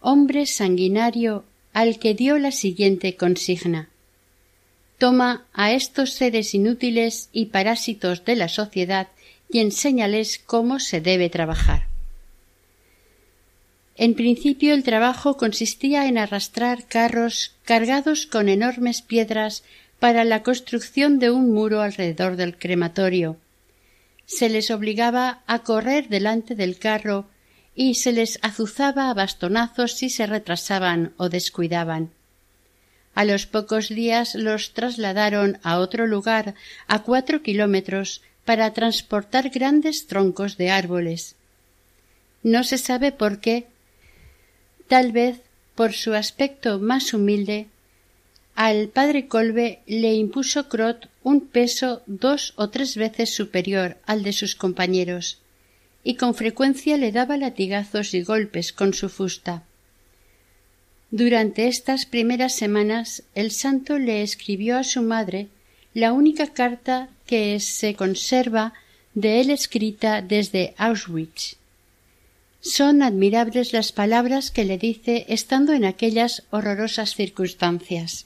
[0.00, 3.88] hombre sanguinario al que dio la siguiente consigna
[4.98, 9.08] Toma a estos seres inútiles y parásitos de la sociedad
[9.50, 11.93] y enséñales cómo se debe trabajar.
[13.96, 19.62] En principio el trabajo consistía en arrastrar carros cargados con enormes piedras
[20.00, 23.38] para la construcción de un muro alrededor del crematorio,
[24.26, 27.26] se les obligaba a correr delante del carro
[27.74, 32.10] y se les azuzaba a bastonazos si se retrasaban o descuidaban.
[33.14, 36.54] A los pocos días los trasladaron a otro lugar
[36.86, 41.36] a cuatro kilómetros para transportar grandes troncos de árboles.
[42.42, 43.66] No se sabe por qué,
[44.88, 45.40] tal vez
[45.74, 47.66] por su aspecto más humilde,
[48.54, 54.32] al padre Colbe le impuso Crot un peso dos o tres veces superior al de
[54.32, 55.38] sus compañeros,
[56.04, 59.64] y con frecuencia le daba latigazos y golpes con su fusta.
[61.10, 65.48] Durante estas primeras semanas el santo le escribió a su madre
[65.92, 68.74] la única carta que se conserva
[69.14, 71.56] de él escrita desde Auschwitz.
[72.64, 78.24] Son admirables las palabras que le dice estando en aquellas horrorosas circunstancias.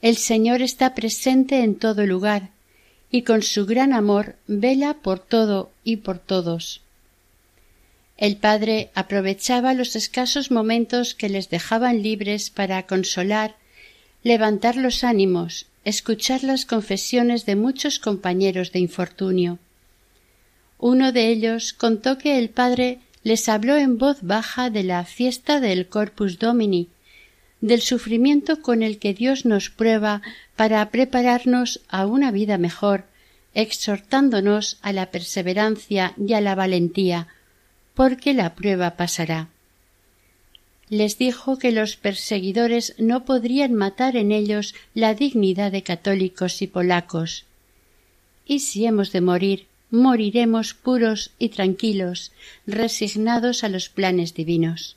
[0.00, 2.48] El Señor está presente en todo lugar,
[3.10, 6.80] y con su gran amor vela por todo y por todos.
[8.16, 13.54] El padre aprovechaba los escasos momentos que les dejaban libres para consolar,
[14.22, 19.58] levantar los ánimos, escuchar las confesiones de muchos compañeros de infortunio.
[20.78, 25.60] Uno de ellos contó que el padre les habló en voz baja de la fiesta
[25.60, 26.88] del Corpus Domini,
[27.60, 30.20] del sufrimiento con el que Dios nos prueba
[30.56, 33.04] para prepararnos a una vida mejor,
[33.54, 37.28] exhortándonos a la perseverancia y a la valentía,
[37.94, 39.48] porque la prueba pasará.
[40.90, 46.66] Les dijo que los perseguidores no podrían matar en ellos la dignidad de católicos y
[46.66, 47.46] polacos.
[48.44, 52.32] Y si hemos de morir, moriremos puros y tranquilos,
[52.66, 54.96] resignados a los planes divinos.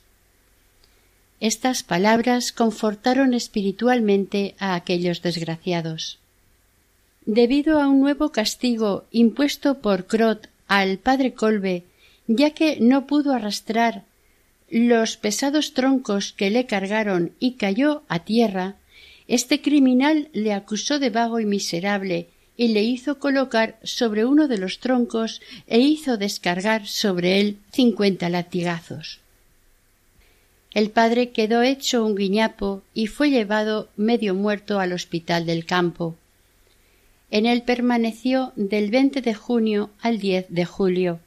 [1.40, 6.18] Estas palabras confortaron espiritualmente a aquellos desgraciados.
[7.24, 11.84] Debido a un nuevo castigo impuesto por Crot al padre Colbe,
[12.26, 14.04] ya que no pudo arrastrar
[14.68, 18.74] los pesados troncos que le cargaron y cayó a tierra,
[19.28, 22.28] este criminal le acusó de vago y miserable
[22.58, 28.28] y le hizo colocar sobre uno de los troncos e hizo descargar sobre él cincuenta
[28.28, 29.20] latigazos.
[30.74, 36.16] El padre quedó hecho un guiñapo y fue llevado medio muerto al hospital del campo.
[37.30, 41.20] En él permaneció del 20 de junio al 10 de julio.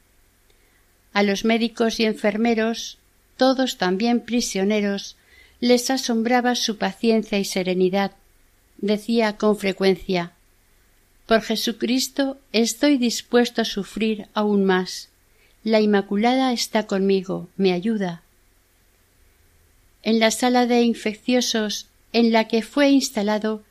[1.14, 2.98] A los médicos y enfermeros,
[3.38, 5.16] todos también prisioneros,
[5.60, 8.12] les asombraba su paciencia y serenidad,
[8.76, 10.32] decía con frecuencia
[11.32, 15.08] Por Jesucristo estoy dispuesto a sufrir aún más.
[15.64, 18.20] La Inmaculada está conmigo, me ayuda.
[20.02, 23.62] En la sala de infecciosos en la que fue instalado,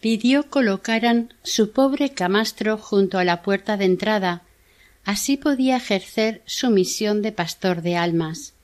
[0.00, 4.42] pidió colocaran su pobre camastro junto a la puerta de entrada,
[5.04, 8.54] así podía ejercer su misión de pastor de almas.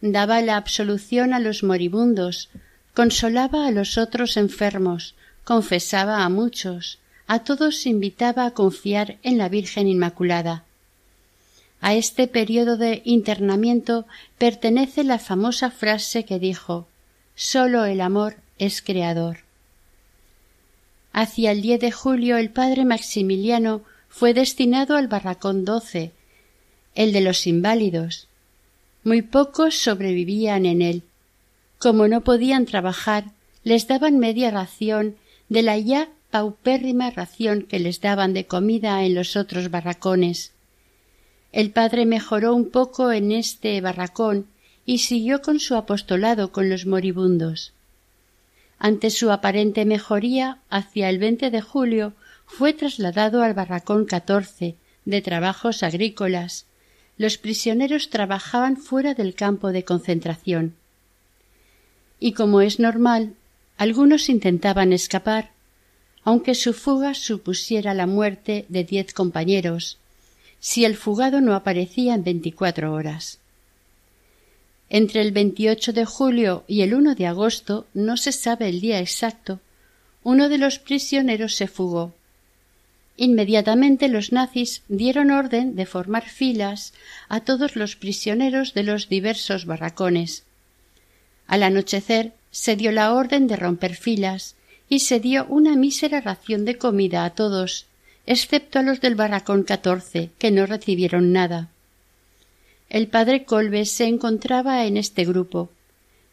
[0.00, 2.48] Daba la absolución a los moribundos,
[2.94, 9.48] consolaba a los otros enfermos, confesaba a muchos, a todos invitaba a confiar en la
[9.48, 10.64] Virgen Inmaculada.
[11.80, 14.06] A este periodo de internamiento
[14.38, 16.86] pertenece la famosa frase que dijo
[17.34, 19.38] Sólo el amor es creador.
[21.12, 26.12] Hacia el 10 de julio el padre Maximiliano fue destinado al barracón 12,
[26.94, 28.28] el de los inválidos.
[29.04, 31.02] Muy pocos sobrevivían en él.
[31.78, 33.24] Como no podían trabajar,
[33.64, 35.16] les daban media ración
[35.48, 40.52] de la ya paupérrima ración que les daban de comida en los otros barracones.
[41.52, 44.46] El padre mejoró un poco en este barracón
[44.84, 47.72] y siguió con su apostolado con los moribundos.
[48.78, 52.12] Ante su aparente mejoría, hacia el 20 de julio
[52.46, 56.66] fue trasladado al barracón 14 de trabajos agrícolas.
[57.16, 60.74] Los prisioneros trabajaban fuera del campo de concentración.
[62.20, 63.34] Y como es normal,
[63.78, 65.50] algunos intentaban escapar,
[66.26, 69.96] aunque su fuga supusiera la muerte de diez compañeros,
[70.58, 73.38] si el fugado no aparecía en veinticuatro horas.
[74.90, 78.98] Entre el 28 de julio y el 1 de agosto, no se sabe el día
[78.98, 79.60] exacto,
[80.24, 82.12] uno de los prisioneros se fugó.
[83.16, 86.92] Inmediatamente los nazis dieron orden de formar filas
[87.28, 90.42] a todos los prisioneros de los diversos barracones.
[91.46, 94.55] Al anochecer se dio la orden de romper filas
[94.88, 97.86] y se dio una mísera ración de comida a todos,
[98.26, 101.68] excepto a los del barracón catorce, que no recibieron nada.
[102.88, 105.70] El padre Colbes se encontraba en este grupo,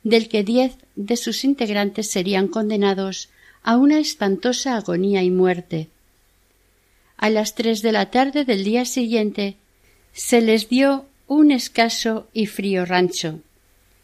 [0.03, 3.29] del que diez de sus integrantes serían condenados
[3.63, 5.87] a una espantosa agonía y muerte.
[7.17, 9.55] A las tres de la tarde del día siguiente
[10.11, 13.39] se les dio un escaso y frío rancho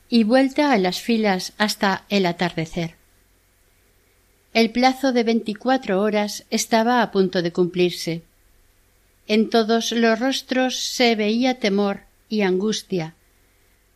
[0.09, 2.98] y vuelta a las filas hasta el atardecer.
[4.53, 8.23] El plazo de veinticuatro horas estaba a punto de cumplirse.
[9.27, 13.13] En todos los rostros se veía temor y angustia.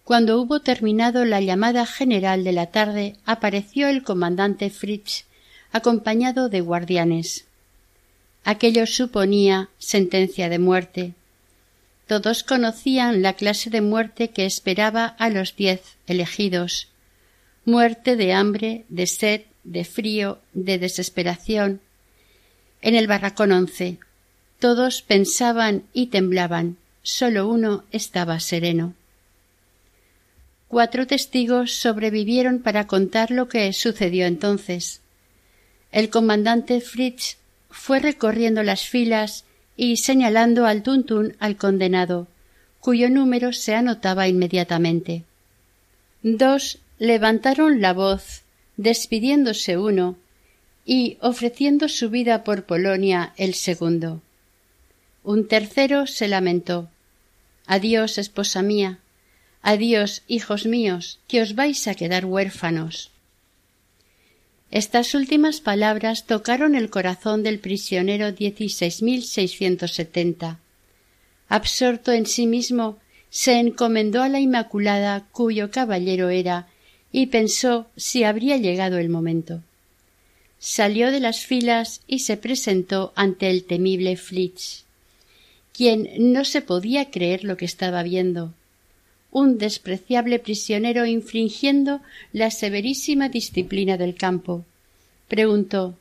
[0.03, 5.25] Cuando hubo terminado la llamada general de la tarde, apareció el comandante Fritz,
[5.71, 7.45] acompañado de guardianes.
[8.43, 11.13] Aquello suponía sentencia de muerte.
[12.05, 16.89] Todos conocían la clase de muerte que esperaba a los diez elegidos
[17.65, 21.81] muerte de hambre, de sed, de frío, de desesperación.
[22.81, 23.99] En el barracón once
[24.59, 28.93] todos pensaban y temblaban sólo uno estaba sereno.
[30.69, 35.01] Cuatro testigos sobrevivieron para contar lo que sucedió entonces.
[35.91, 37.37] El comandante Fritz
[37.69, 39.43] fue recorriendo las filas
[39.75, 42.27] y señalando al tuntún al condenado,
[42.79, 45.23] cuyo número se anotaba inmediatamente.
[46.21, 48.42] Dos levantaron la voz,
[48.77, 50.17] despidiéndose uno
[50.85, 54.21] y ofreciendo su vida por Polonia el segundo.
[55.23, 56.89] Un tercero se lamentó.
[57.65, 58.99] Adiós, esposa mía.
[59.61, 63.11] Adiós, hijos míos, que os vais a quedar huérfanos.
[64.71, 70.59] Estas últimas palabras tocaron el corazón del prisionero dieciséis mil seiscientos setenta.
[71.47, 72.97] Absorto en sí mismo,
[73.29, 76.67] se encomendó a la Inmaculada cuyo caballero era
[77.13, 79.61] y pensó si habría llegado el momento.
[80.59, 84.83] Salió de las filas y se presentó ante el temible Flitz
[85.73, 88.53] quien no se podía creer lo que estaba viendo.
[89.31, 92.01] Un despreciable prisionero infringiendo
[92.31, 94.63] la severísima disciplina del campo.
[95.27, 95.97] Preguntó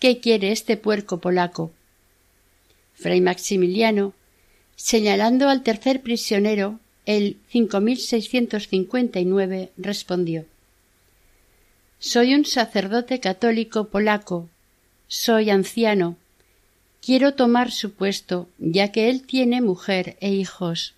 [0.00, 1.70] ¿Qué quiere este puerco polaco?
[2.94, 4.12] Fray Maximiliano,
[4.74, 10.44] señalando al tercer prisionero, el 5659, respondió
[11.98, 14.48] Soy un sacerdote católico polaco.
[15.08, 16.16] Soy anciano
[17.02, 20.94] Quiero tomar su puesto, ya que él tiene mujer e hijos.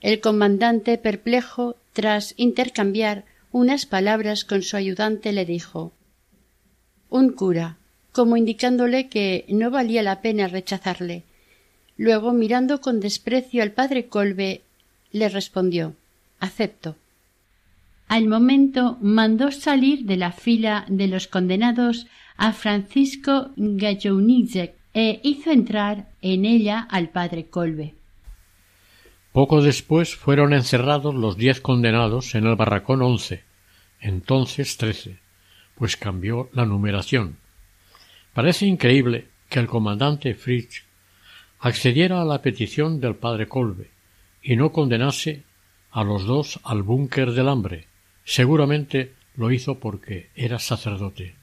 [0.00, 5.92] El comandante, perplejo, tras intercambiar unas palabras con su ayudante, le dijo
[7.10, 7.76] Un cura,
[8.12, 11.24] como indicándole que no valía la pena rechazarle.
[11.96, 14.62] Luego, mirando con desprecio al padre Colbe,
[15.12, 15.94] le respondió
[16.40, 16.96] Acepto.
[18.06, 22.06] al momento mandó salir de la fila de los condenados
[22.36, 27.94] a Francisco Gajounizek e hizo entrar en ella al padre Colbe.
[29.32, 33.44] Poco después fueron encerrados los diez condenados en el barracón once,
[34.00, 35.18] entonces trece,
[35.74, 37.36] pues cambió la numeración.
[38.32, 40.84] Parece increíble que el comandante Fritz
[41.60, 43.97] accediera a la petición del padre Colbe
[44.48, 45.42] y no condenase
[45.90, 47.86] a los dos al búnker del hambre.
[48.24, 51.34] Seguramente lo hizo porque era sacerdote.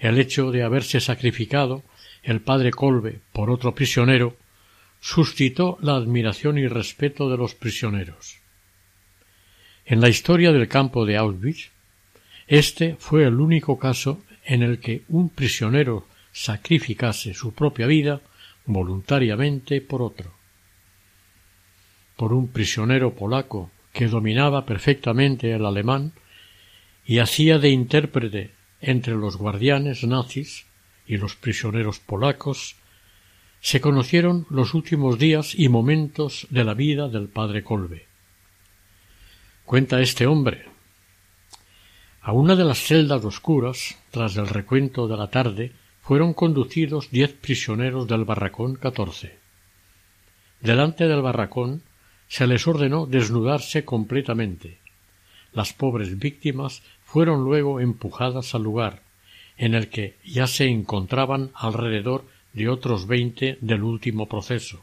[0.00, 1.84] El hecho de haberse sacrificado
[2.24, 4.36] el padre Colbe por otro prisionero
[4.98, 8.38] suscitó la admiración y respeto de los prisioneros.
[9.86, 11.70] En la historia del campo de Auschwitz,
[12.48, 18.20] este fue el único caso en el que un prisionero sacrificase su propia vida
[18.66, 20.43] voluntariamente por otro.
[22.16, 26.12] Por un prisionero polaco que dominaba perfectamente el alemán
[27.04, 30.66] y hacía de intérprete entre los guardianes nazis
[31.06, 32.76] y los prisioneros polacos,
[33.60, 38.06] se conocieron los últimos días y momentos de la vida del padre Colbe.
[39.64, 40.66] Cuenta este hombre.
[42.20, 47.32] A una de las celdas oscuras, tras el recuento de la tarde, fueron conducidos diez
[47.32, 49.38] prisioneros del barracón catorce.
[50.60, 51.82] Delante del barracón
[52.28, 54.78] se les ordenó desnudarse completamente.
[55.52, 59.02] Las pobres víctimas fueron luego empujadas al lugar,
[59.56, 64.82] en el que ya se encontraban alrededor de otros veinte del último proceso.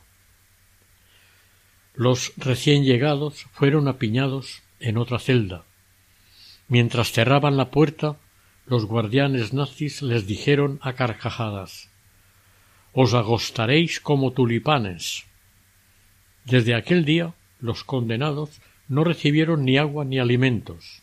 [1.94, 5.66] Los recién llegados fueron apiñados en otra celda.
[6.68, 8.18] Mientras cerraban la puerta,
[8.66, 11.89] los guardianes nazis les dijeron a carcajadas
[12.94, 15.26] Os agostaréis como tulipanes.
[16.46, 21.02] Desde aquel día los condenados no recibieron ni agua ni alimentos.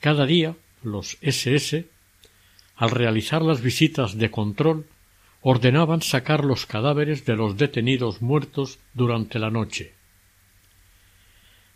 [0.00, 1.86] Cada día los SS,
[2.76, 4.86] al realizar las visitas de control,
[5.40, 9.94] ordenaban sacar los cadáveres de los detenidos muertos durante la noche.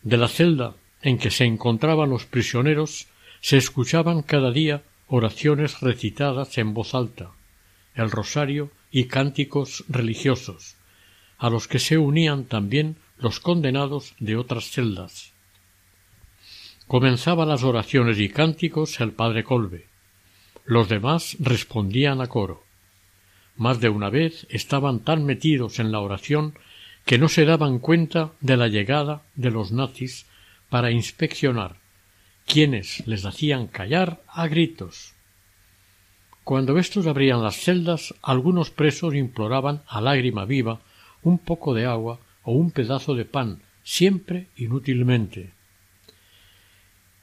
[0.03, 3.09] De la celda en que se encontraban los prisioneros
[3.41, 7.31] se escuchaban cada día oraciones recitadas en voz alta,
[7.95, 10.77] el rosario y cánticos religiosos,
[11.39, 15.33] a los que se unían también los condenados de otras celdas.
[16.87, 19.87] Comenzaba las oraciones y cánticos el padre Colbe.
[20.65, 22.65] Los demás respondían a coro.
[23.57, 26.55] Más de una vez estaban tan metidos en la oración
[27.05, 30.27] que no se daban cuenta de la llegada de los nazis
[30.69, 31.77] para inspeccionar
[32.47, 35.15] quienes les hacían callar a gritos.
[36.45, 40.81] Cuando éstos abrían las celdas, algunos presos imploraban a lágrima viva
[41.27, 45.51] un poco de agua o un pedazo de pan, siempre inútilmente.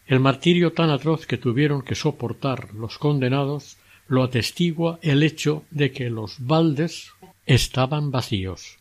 [0.06, 3.78] El martirio tan atroz que tuvieron que soportar los condenados
[4.08, 7.14] lo atestigua el hecho de que los baldes
[7.46, 8.78] estaban vacíos.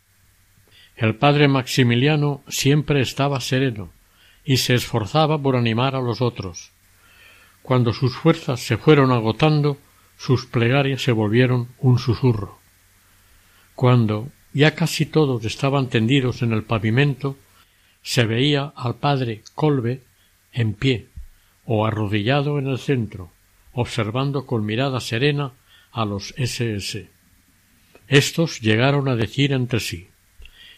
[0.96, 3.92] El padre Maximiliano siempre estaba sereno
[4.44, 6.72] y se esforzaba por animar a los otros.
[7.62, 9.78] Cuando sus fuerzas se fueron agotando,
[10.18, 12.58] sus plegarias se volvieron un susurro.
[13.76, 17.36] Cuando, ya casi todos estaban tendidos en el pavimento,
[18.03, 20.03] se veía al padre Colbe
[20.53, 21.07] en pie
[21.64, 23.30] o arrodillado en el centro,
[23.72, 25.53] observando con mirada serena
[25.92, 27.09] a los SS.
[28.09, 30.09] Estos llegaron a decir entre sí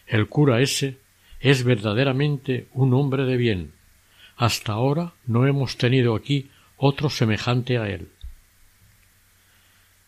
[0.07, 0.97] el cura ese
[1.39, 3.73] es verdaderamente un hombre de bien.
[4.37, 8.09] Hasta ahora no hemos tenido aquí otro semejante a él.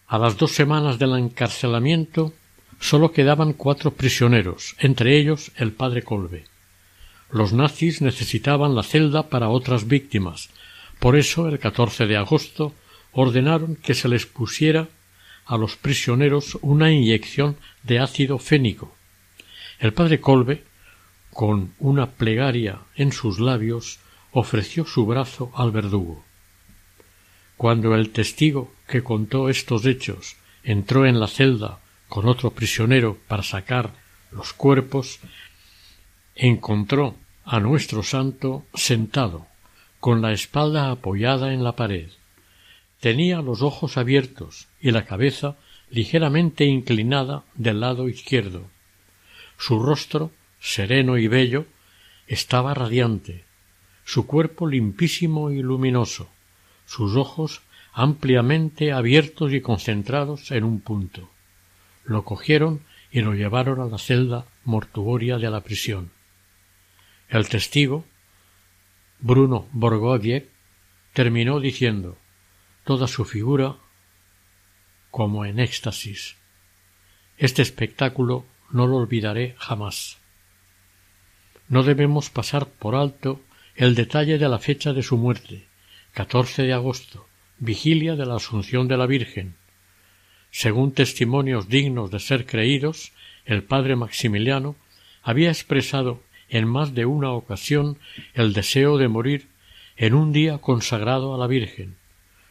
[0.07, 2.33] A las dos semanas del encarcelamiento
[2.79, 6.45] Sólo quedaban cuatro prisioneros, entre ellos el padre Colbe.
[7.31, 10.49] Los nazis necesitaban la celda para otras víctimas.
[10.99, 12.73] Por eso, el 14 de agosto,
[13.11, 14.87] ordenaron que se les pusiera
[15.45, 18.95] a los prisioneros una inyección de ácido fénico.
[19.79, 20.63] El padre Colbe,
[21.31, 23.99] con una plegaria en sus labios,
[24.31, 26.23] ofreció su brazo al verdugo.
[27.55, 33.43] Cuando el testigo que contó estos hechos entró en la celda con otro prisionero para
[33.43, 33.93] sacar
[34.31, 35.19] los cuerpos,
[36.35, 39.47] encontró a nuestro santo sentado,
[39.99, 42.09] con la espalda apoyada en la pared.
[42.99, 45.55] Tenía los ojos abiertos y la cabeza
[45.89, 48.67] ligeramente inclinada del lado izquierdo.
[49.57, 51.65] Su rostro, sereno y bello,
[52.27, 53.45] estaba radiante,
[54.03, 56.29] su cuerpo limpísimo y luminoso,
[56.85, 57.61] sus ojos
[57.93, 61.29] ampliamente abiertos y concentrados en un punto
[62.07, 62.81] lo cogieron
[63.11, 66.11] y lo llevaron a la celda mortuoria de la prisión.
[67.29, 68.05] El testigo,
[69.19, 70.49] Bruno Borgoviec,
[71.13, 72.17] terminó diciendo
[72.85, 73.75] toda su figura
[75.11, 76.37] como en éxtasis.
[77.37, 80.17] Este espectáculo no lo olvidaré jamás.
[81.67, 83.41] No debemos pasar por alto
[83.75, 85.67] el detalle de la fecha de su muerte,
[86.13, 87.27] 14 de agosto,
[87.59, 89.55] vigilia de la Asunción de la Virgen.
[90.63, 93.11] Según testimonios dignos de ser creídos,
[93.45, 94.75] el padre Maximiliano
[95.21, 97.99] había expresado en más de una ocasión
[98.33, 99.49] el deseo de morir
[99.97, 101.95] en un día consagrado a la Virgen.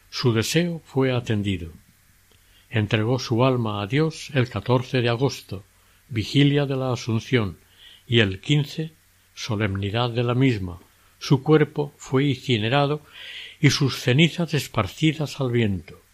[0.09, 1.73] Su deseo fue atendido.
[2.71, 5.65] Entregó su alma a Dios el 14 de agosto,
[6.09, 7.59] vigilia de la Asunción,
[8.07, 8.93] y el quince,
[9.35, 10.79] solemnidad de la misma.
[11.19, 13.01] Su cuerpo fue incinerado
[13.61, 16.06] y sus cenizas esparcidas al viento.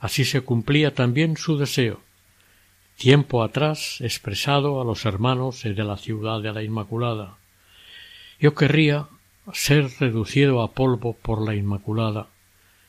[0.00, 2.00] Así se cumplía también su deseo,
[2.96, 7.38] tiempo atrás expresado a los hermanos de la ciudad de la Inmaculada.
[8.40, 9.08] Yo querría
[9.52, 12.28] ser reducido a polvo por la Inmaculada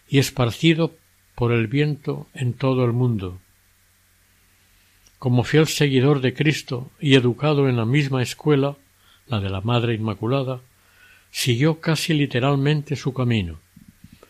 [0.07, 0.95] y esparcido
[1.35, 3.39] por el viento en todo el mundo.
[5.19, 8.77] Como fiel seguidor de Cristo y educado en la misma escuela,
[9.27, 10.61] la de la Madre Inmaculada,
[11.31, 13.59] siguió casi literalmente su camino.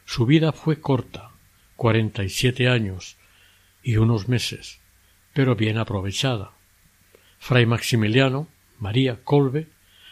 [0.06, 1.32] Su vida fue corta,
[1.80, 3.16] cuarenta y siete años
[3.82, 4.80] y unos meses
[5.34, 6.52] pero bien aprovechada.
[7.40, 9.68] Fray Maximiliano María Colbe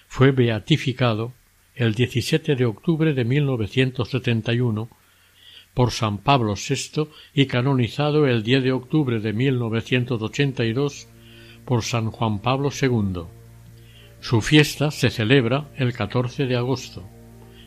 [0.08, 1.34] fue beatificado
[1.76, 4.90] el 17 de octubre de 1971
[5.74, 11.08] por San Pablo VI y canonizado el 10 de octubre de 1982
[11.66, 13.24] por San Juan Pablo II.
[14.22, 17.04] Su fiesta se celebra el 14 de agosto.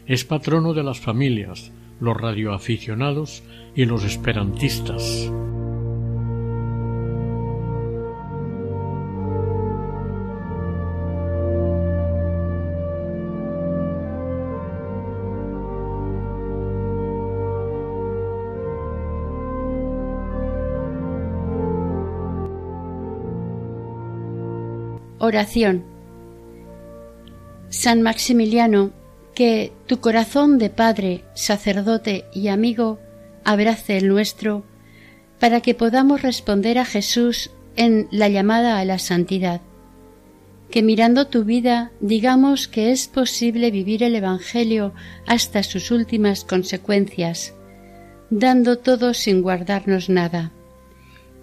[0.06, 3.42] Es patrono de las familias, los radioaficionados
[3.74, 5.30] y los esperantistas.
[25.22, 25.84] Oración.
[27.68, 28.90] San Maximiliano,
[29.34, 32.98] que tu corazón de Padre, sacerdote y amigo
[33.44, 34.64] abrace el nuestro,
[35.38, 39.60] para que podamos responder a Jesús en la llamada a la santidad.
[40.70, 44.92] Que mirando tu vida digamos que es posible vivir el Evangelio
[45.26, 47.54] hasta sus últimas consecuencias,
[48.30, 50.52] dando todo sin guardarnos nada.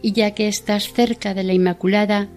[0.01, 2.29] Y ya que estás cerca de la Inmaculada,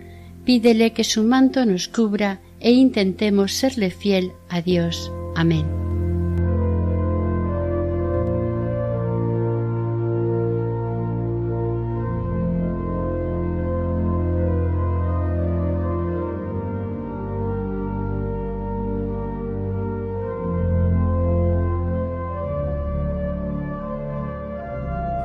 [0.45, 5.13] Pídele que su manto nos cubra e intentemos serle fiel a Dios.
[5.37, 5.89] Amén.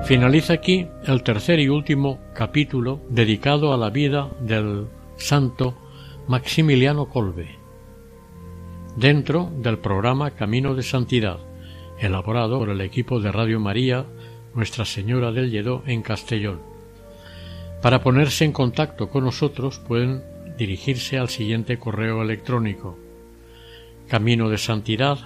[0.05, 4.85] Finaliza aquí el tercer y último capítulo dedicado a la vida del
[5.17, 5.75] Santo
[6.27, 7.47] Maximiliano Colbe,
[8.95, 11.39] dentro del programa Camino de Santidad,
[11.97, 14.05] elaborado por el equipo de Radio María
[14.53, 16.61] Nuestra Señora del Lledó en Castellón.
[17.81, 20.21] Para ponerse en contacto con nosotros pueden
[20.55, 22.99] dirigirse al siguiente correo electrónico
[24.07, 25.17] camino de santidad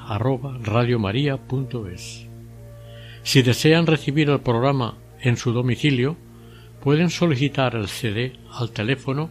[3.24, 6.18] Si desean recibir el programa en su domicilio,
[6.82, 9.30] pueden solicitar el CD al teléfono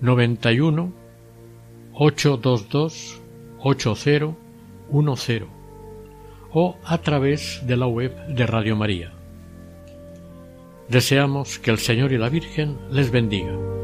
[0.00, 0.92] 91
[1.94, 3.20] 822
[3.60, 5.42] 8010
[6.52, 9.12] o a través de la web de Radio María.
[10.88, 13.83] Deseamos que el Señor y la Virgen les bendiga.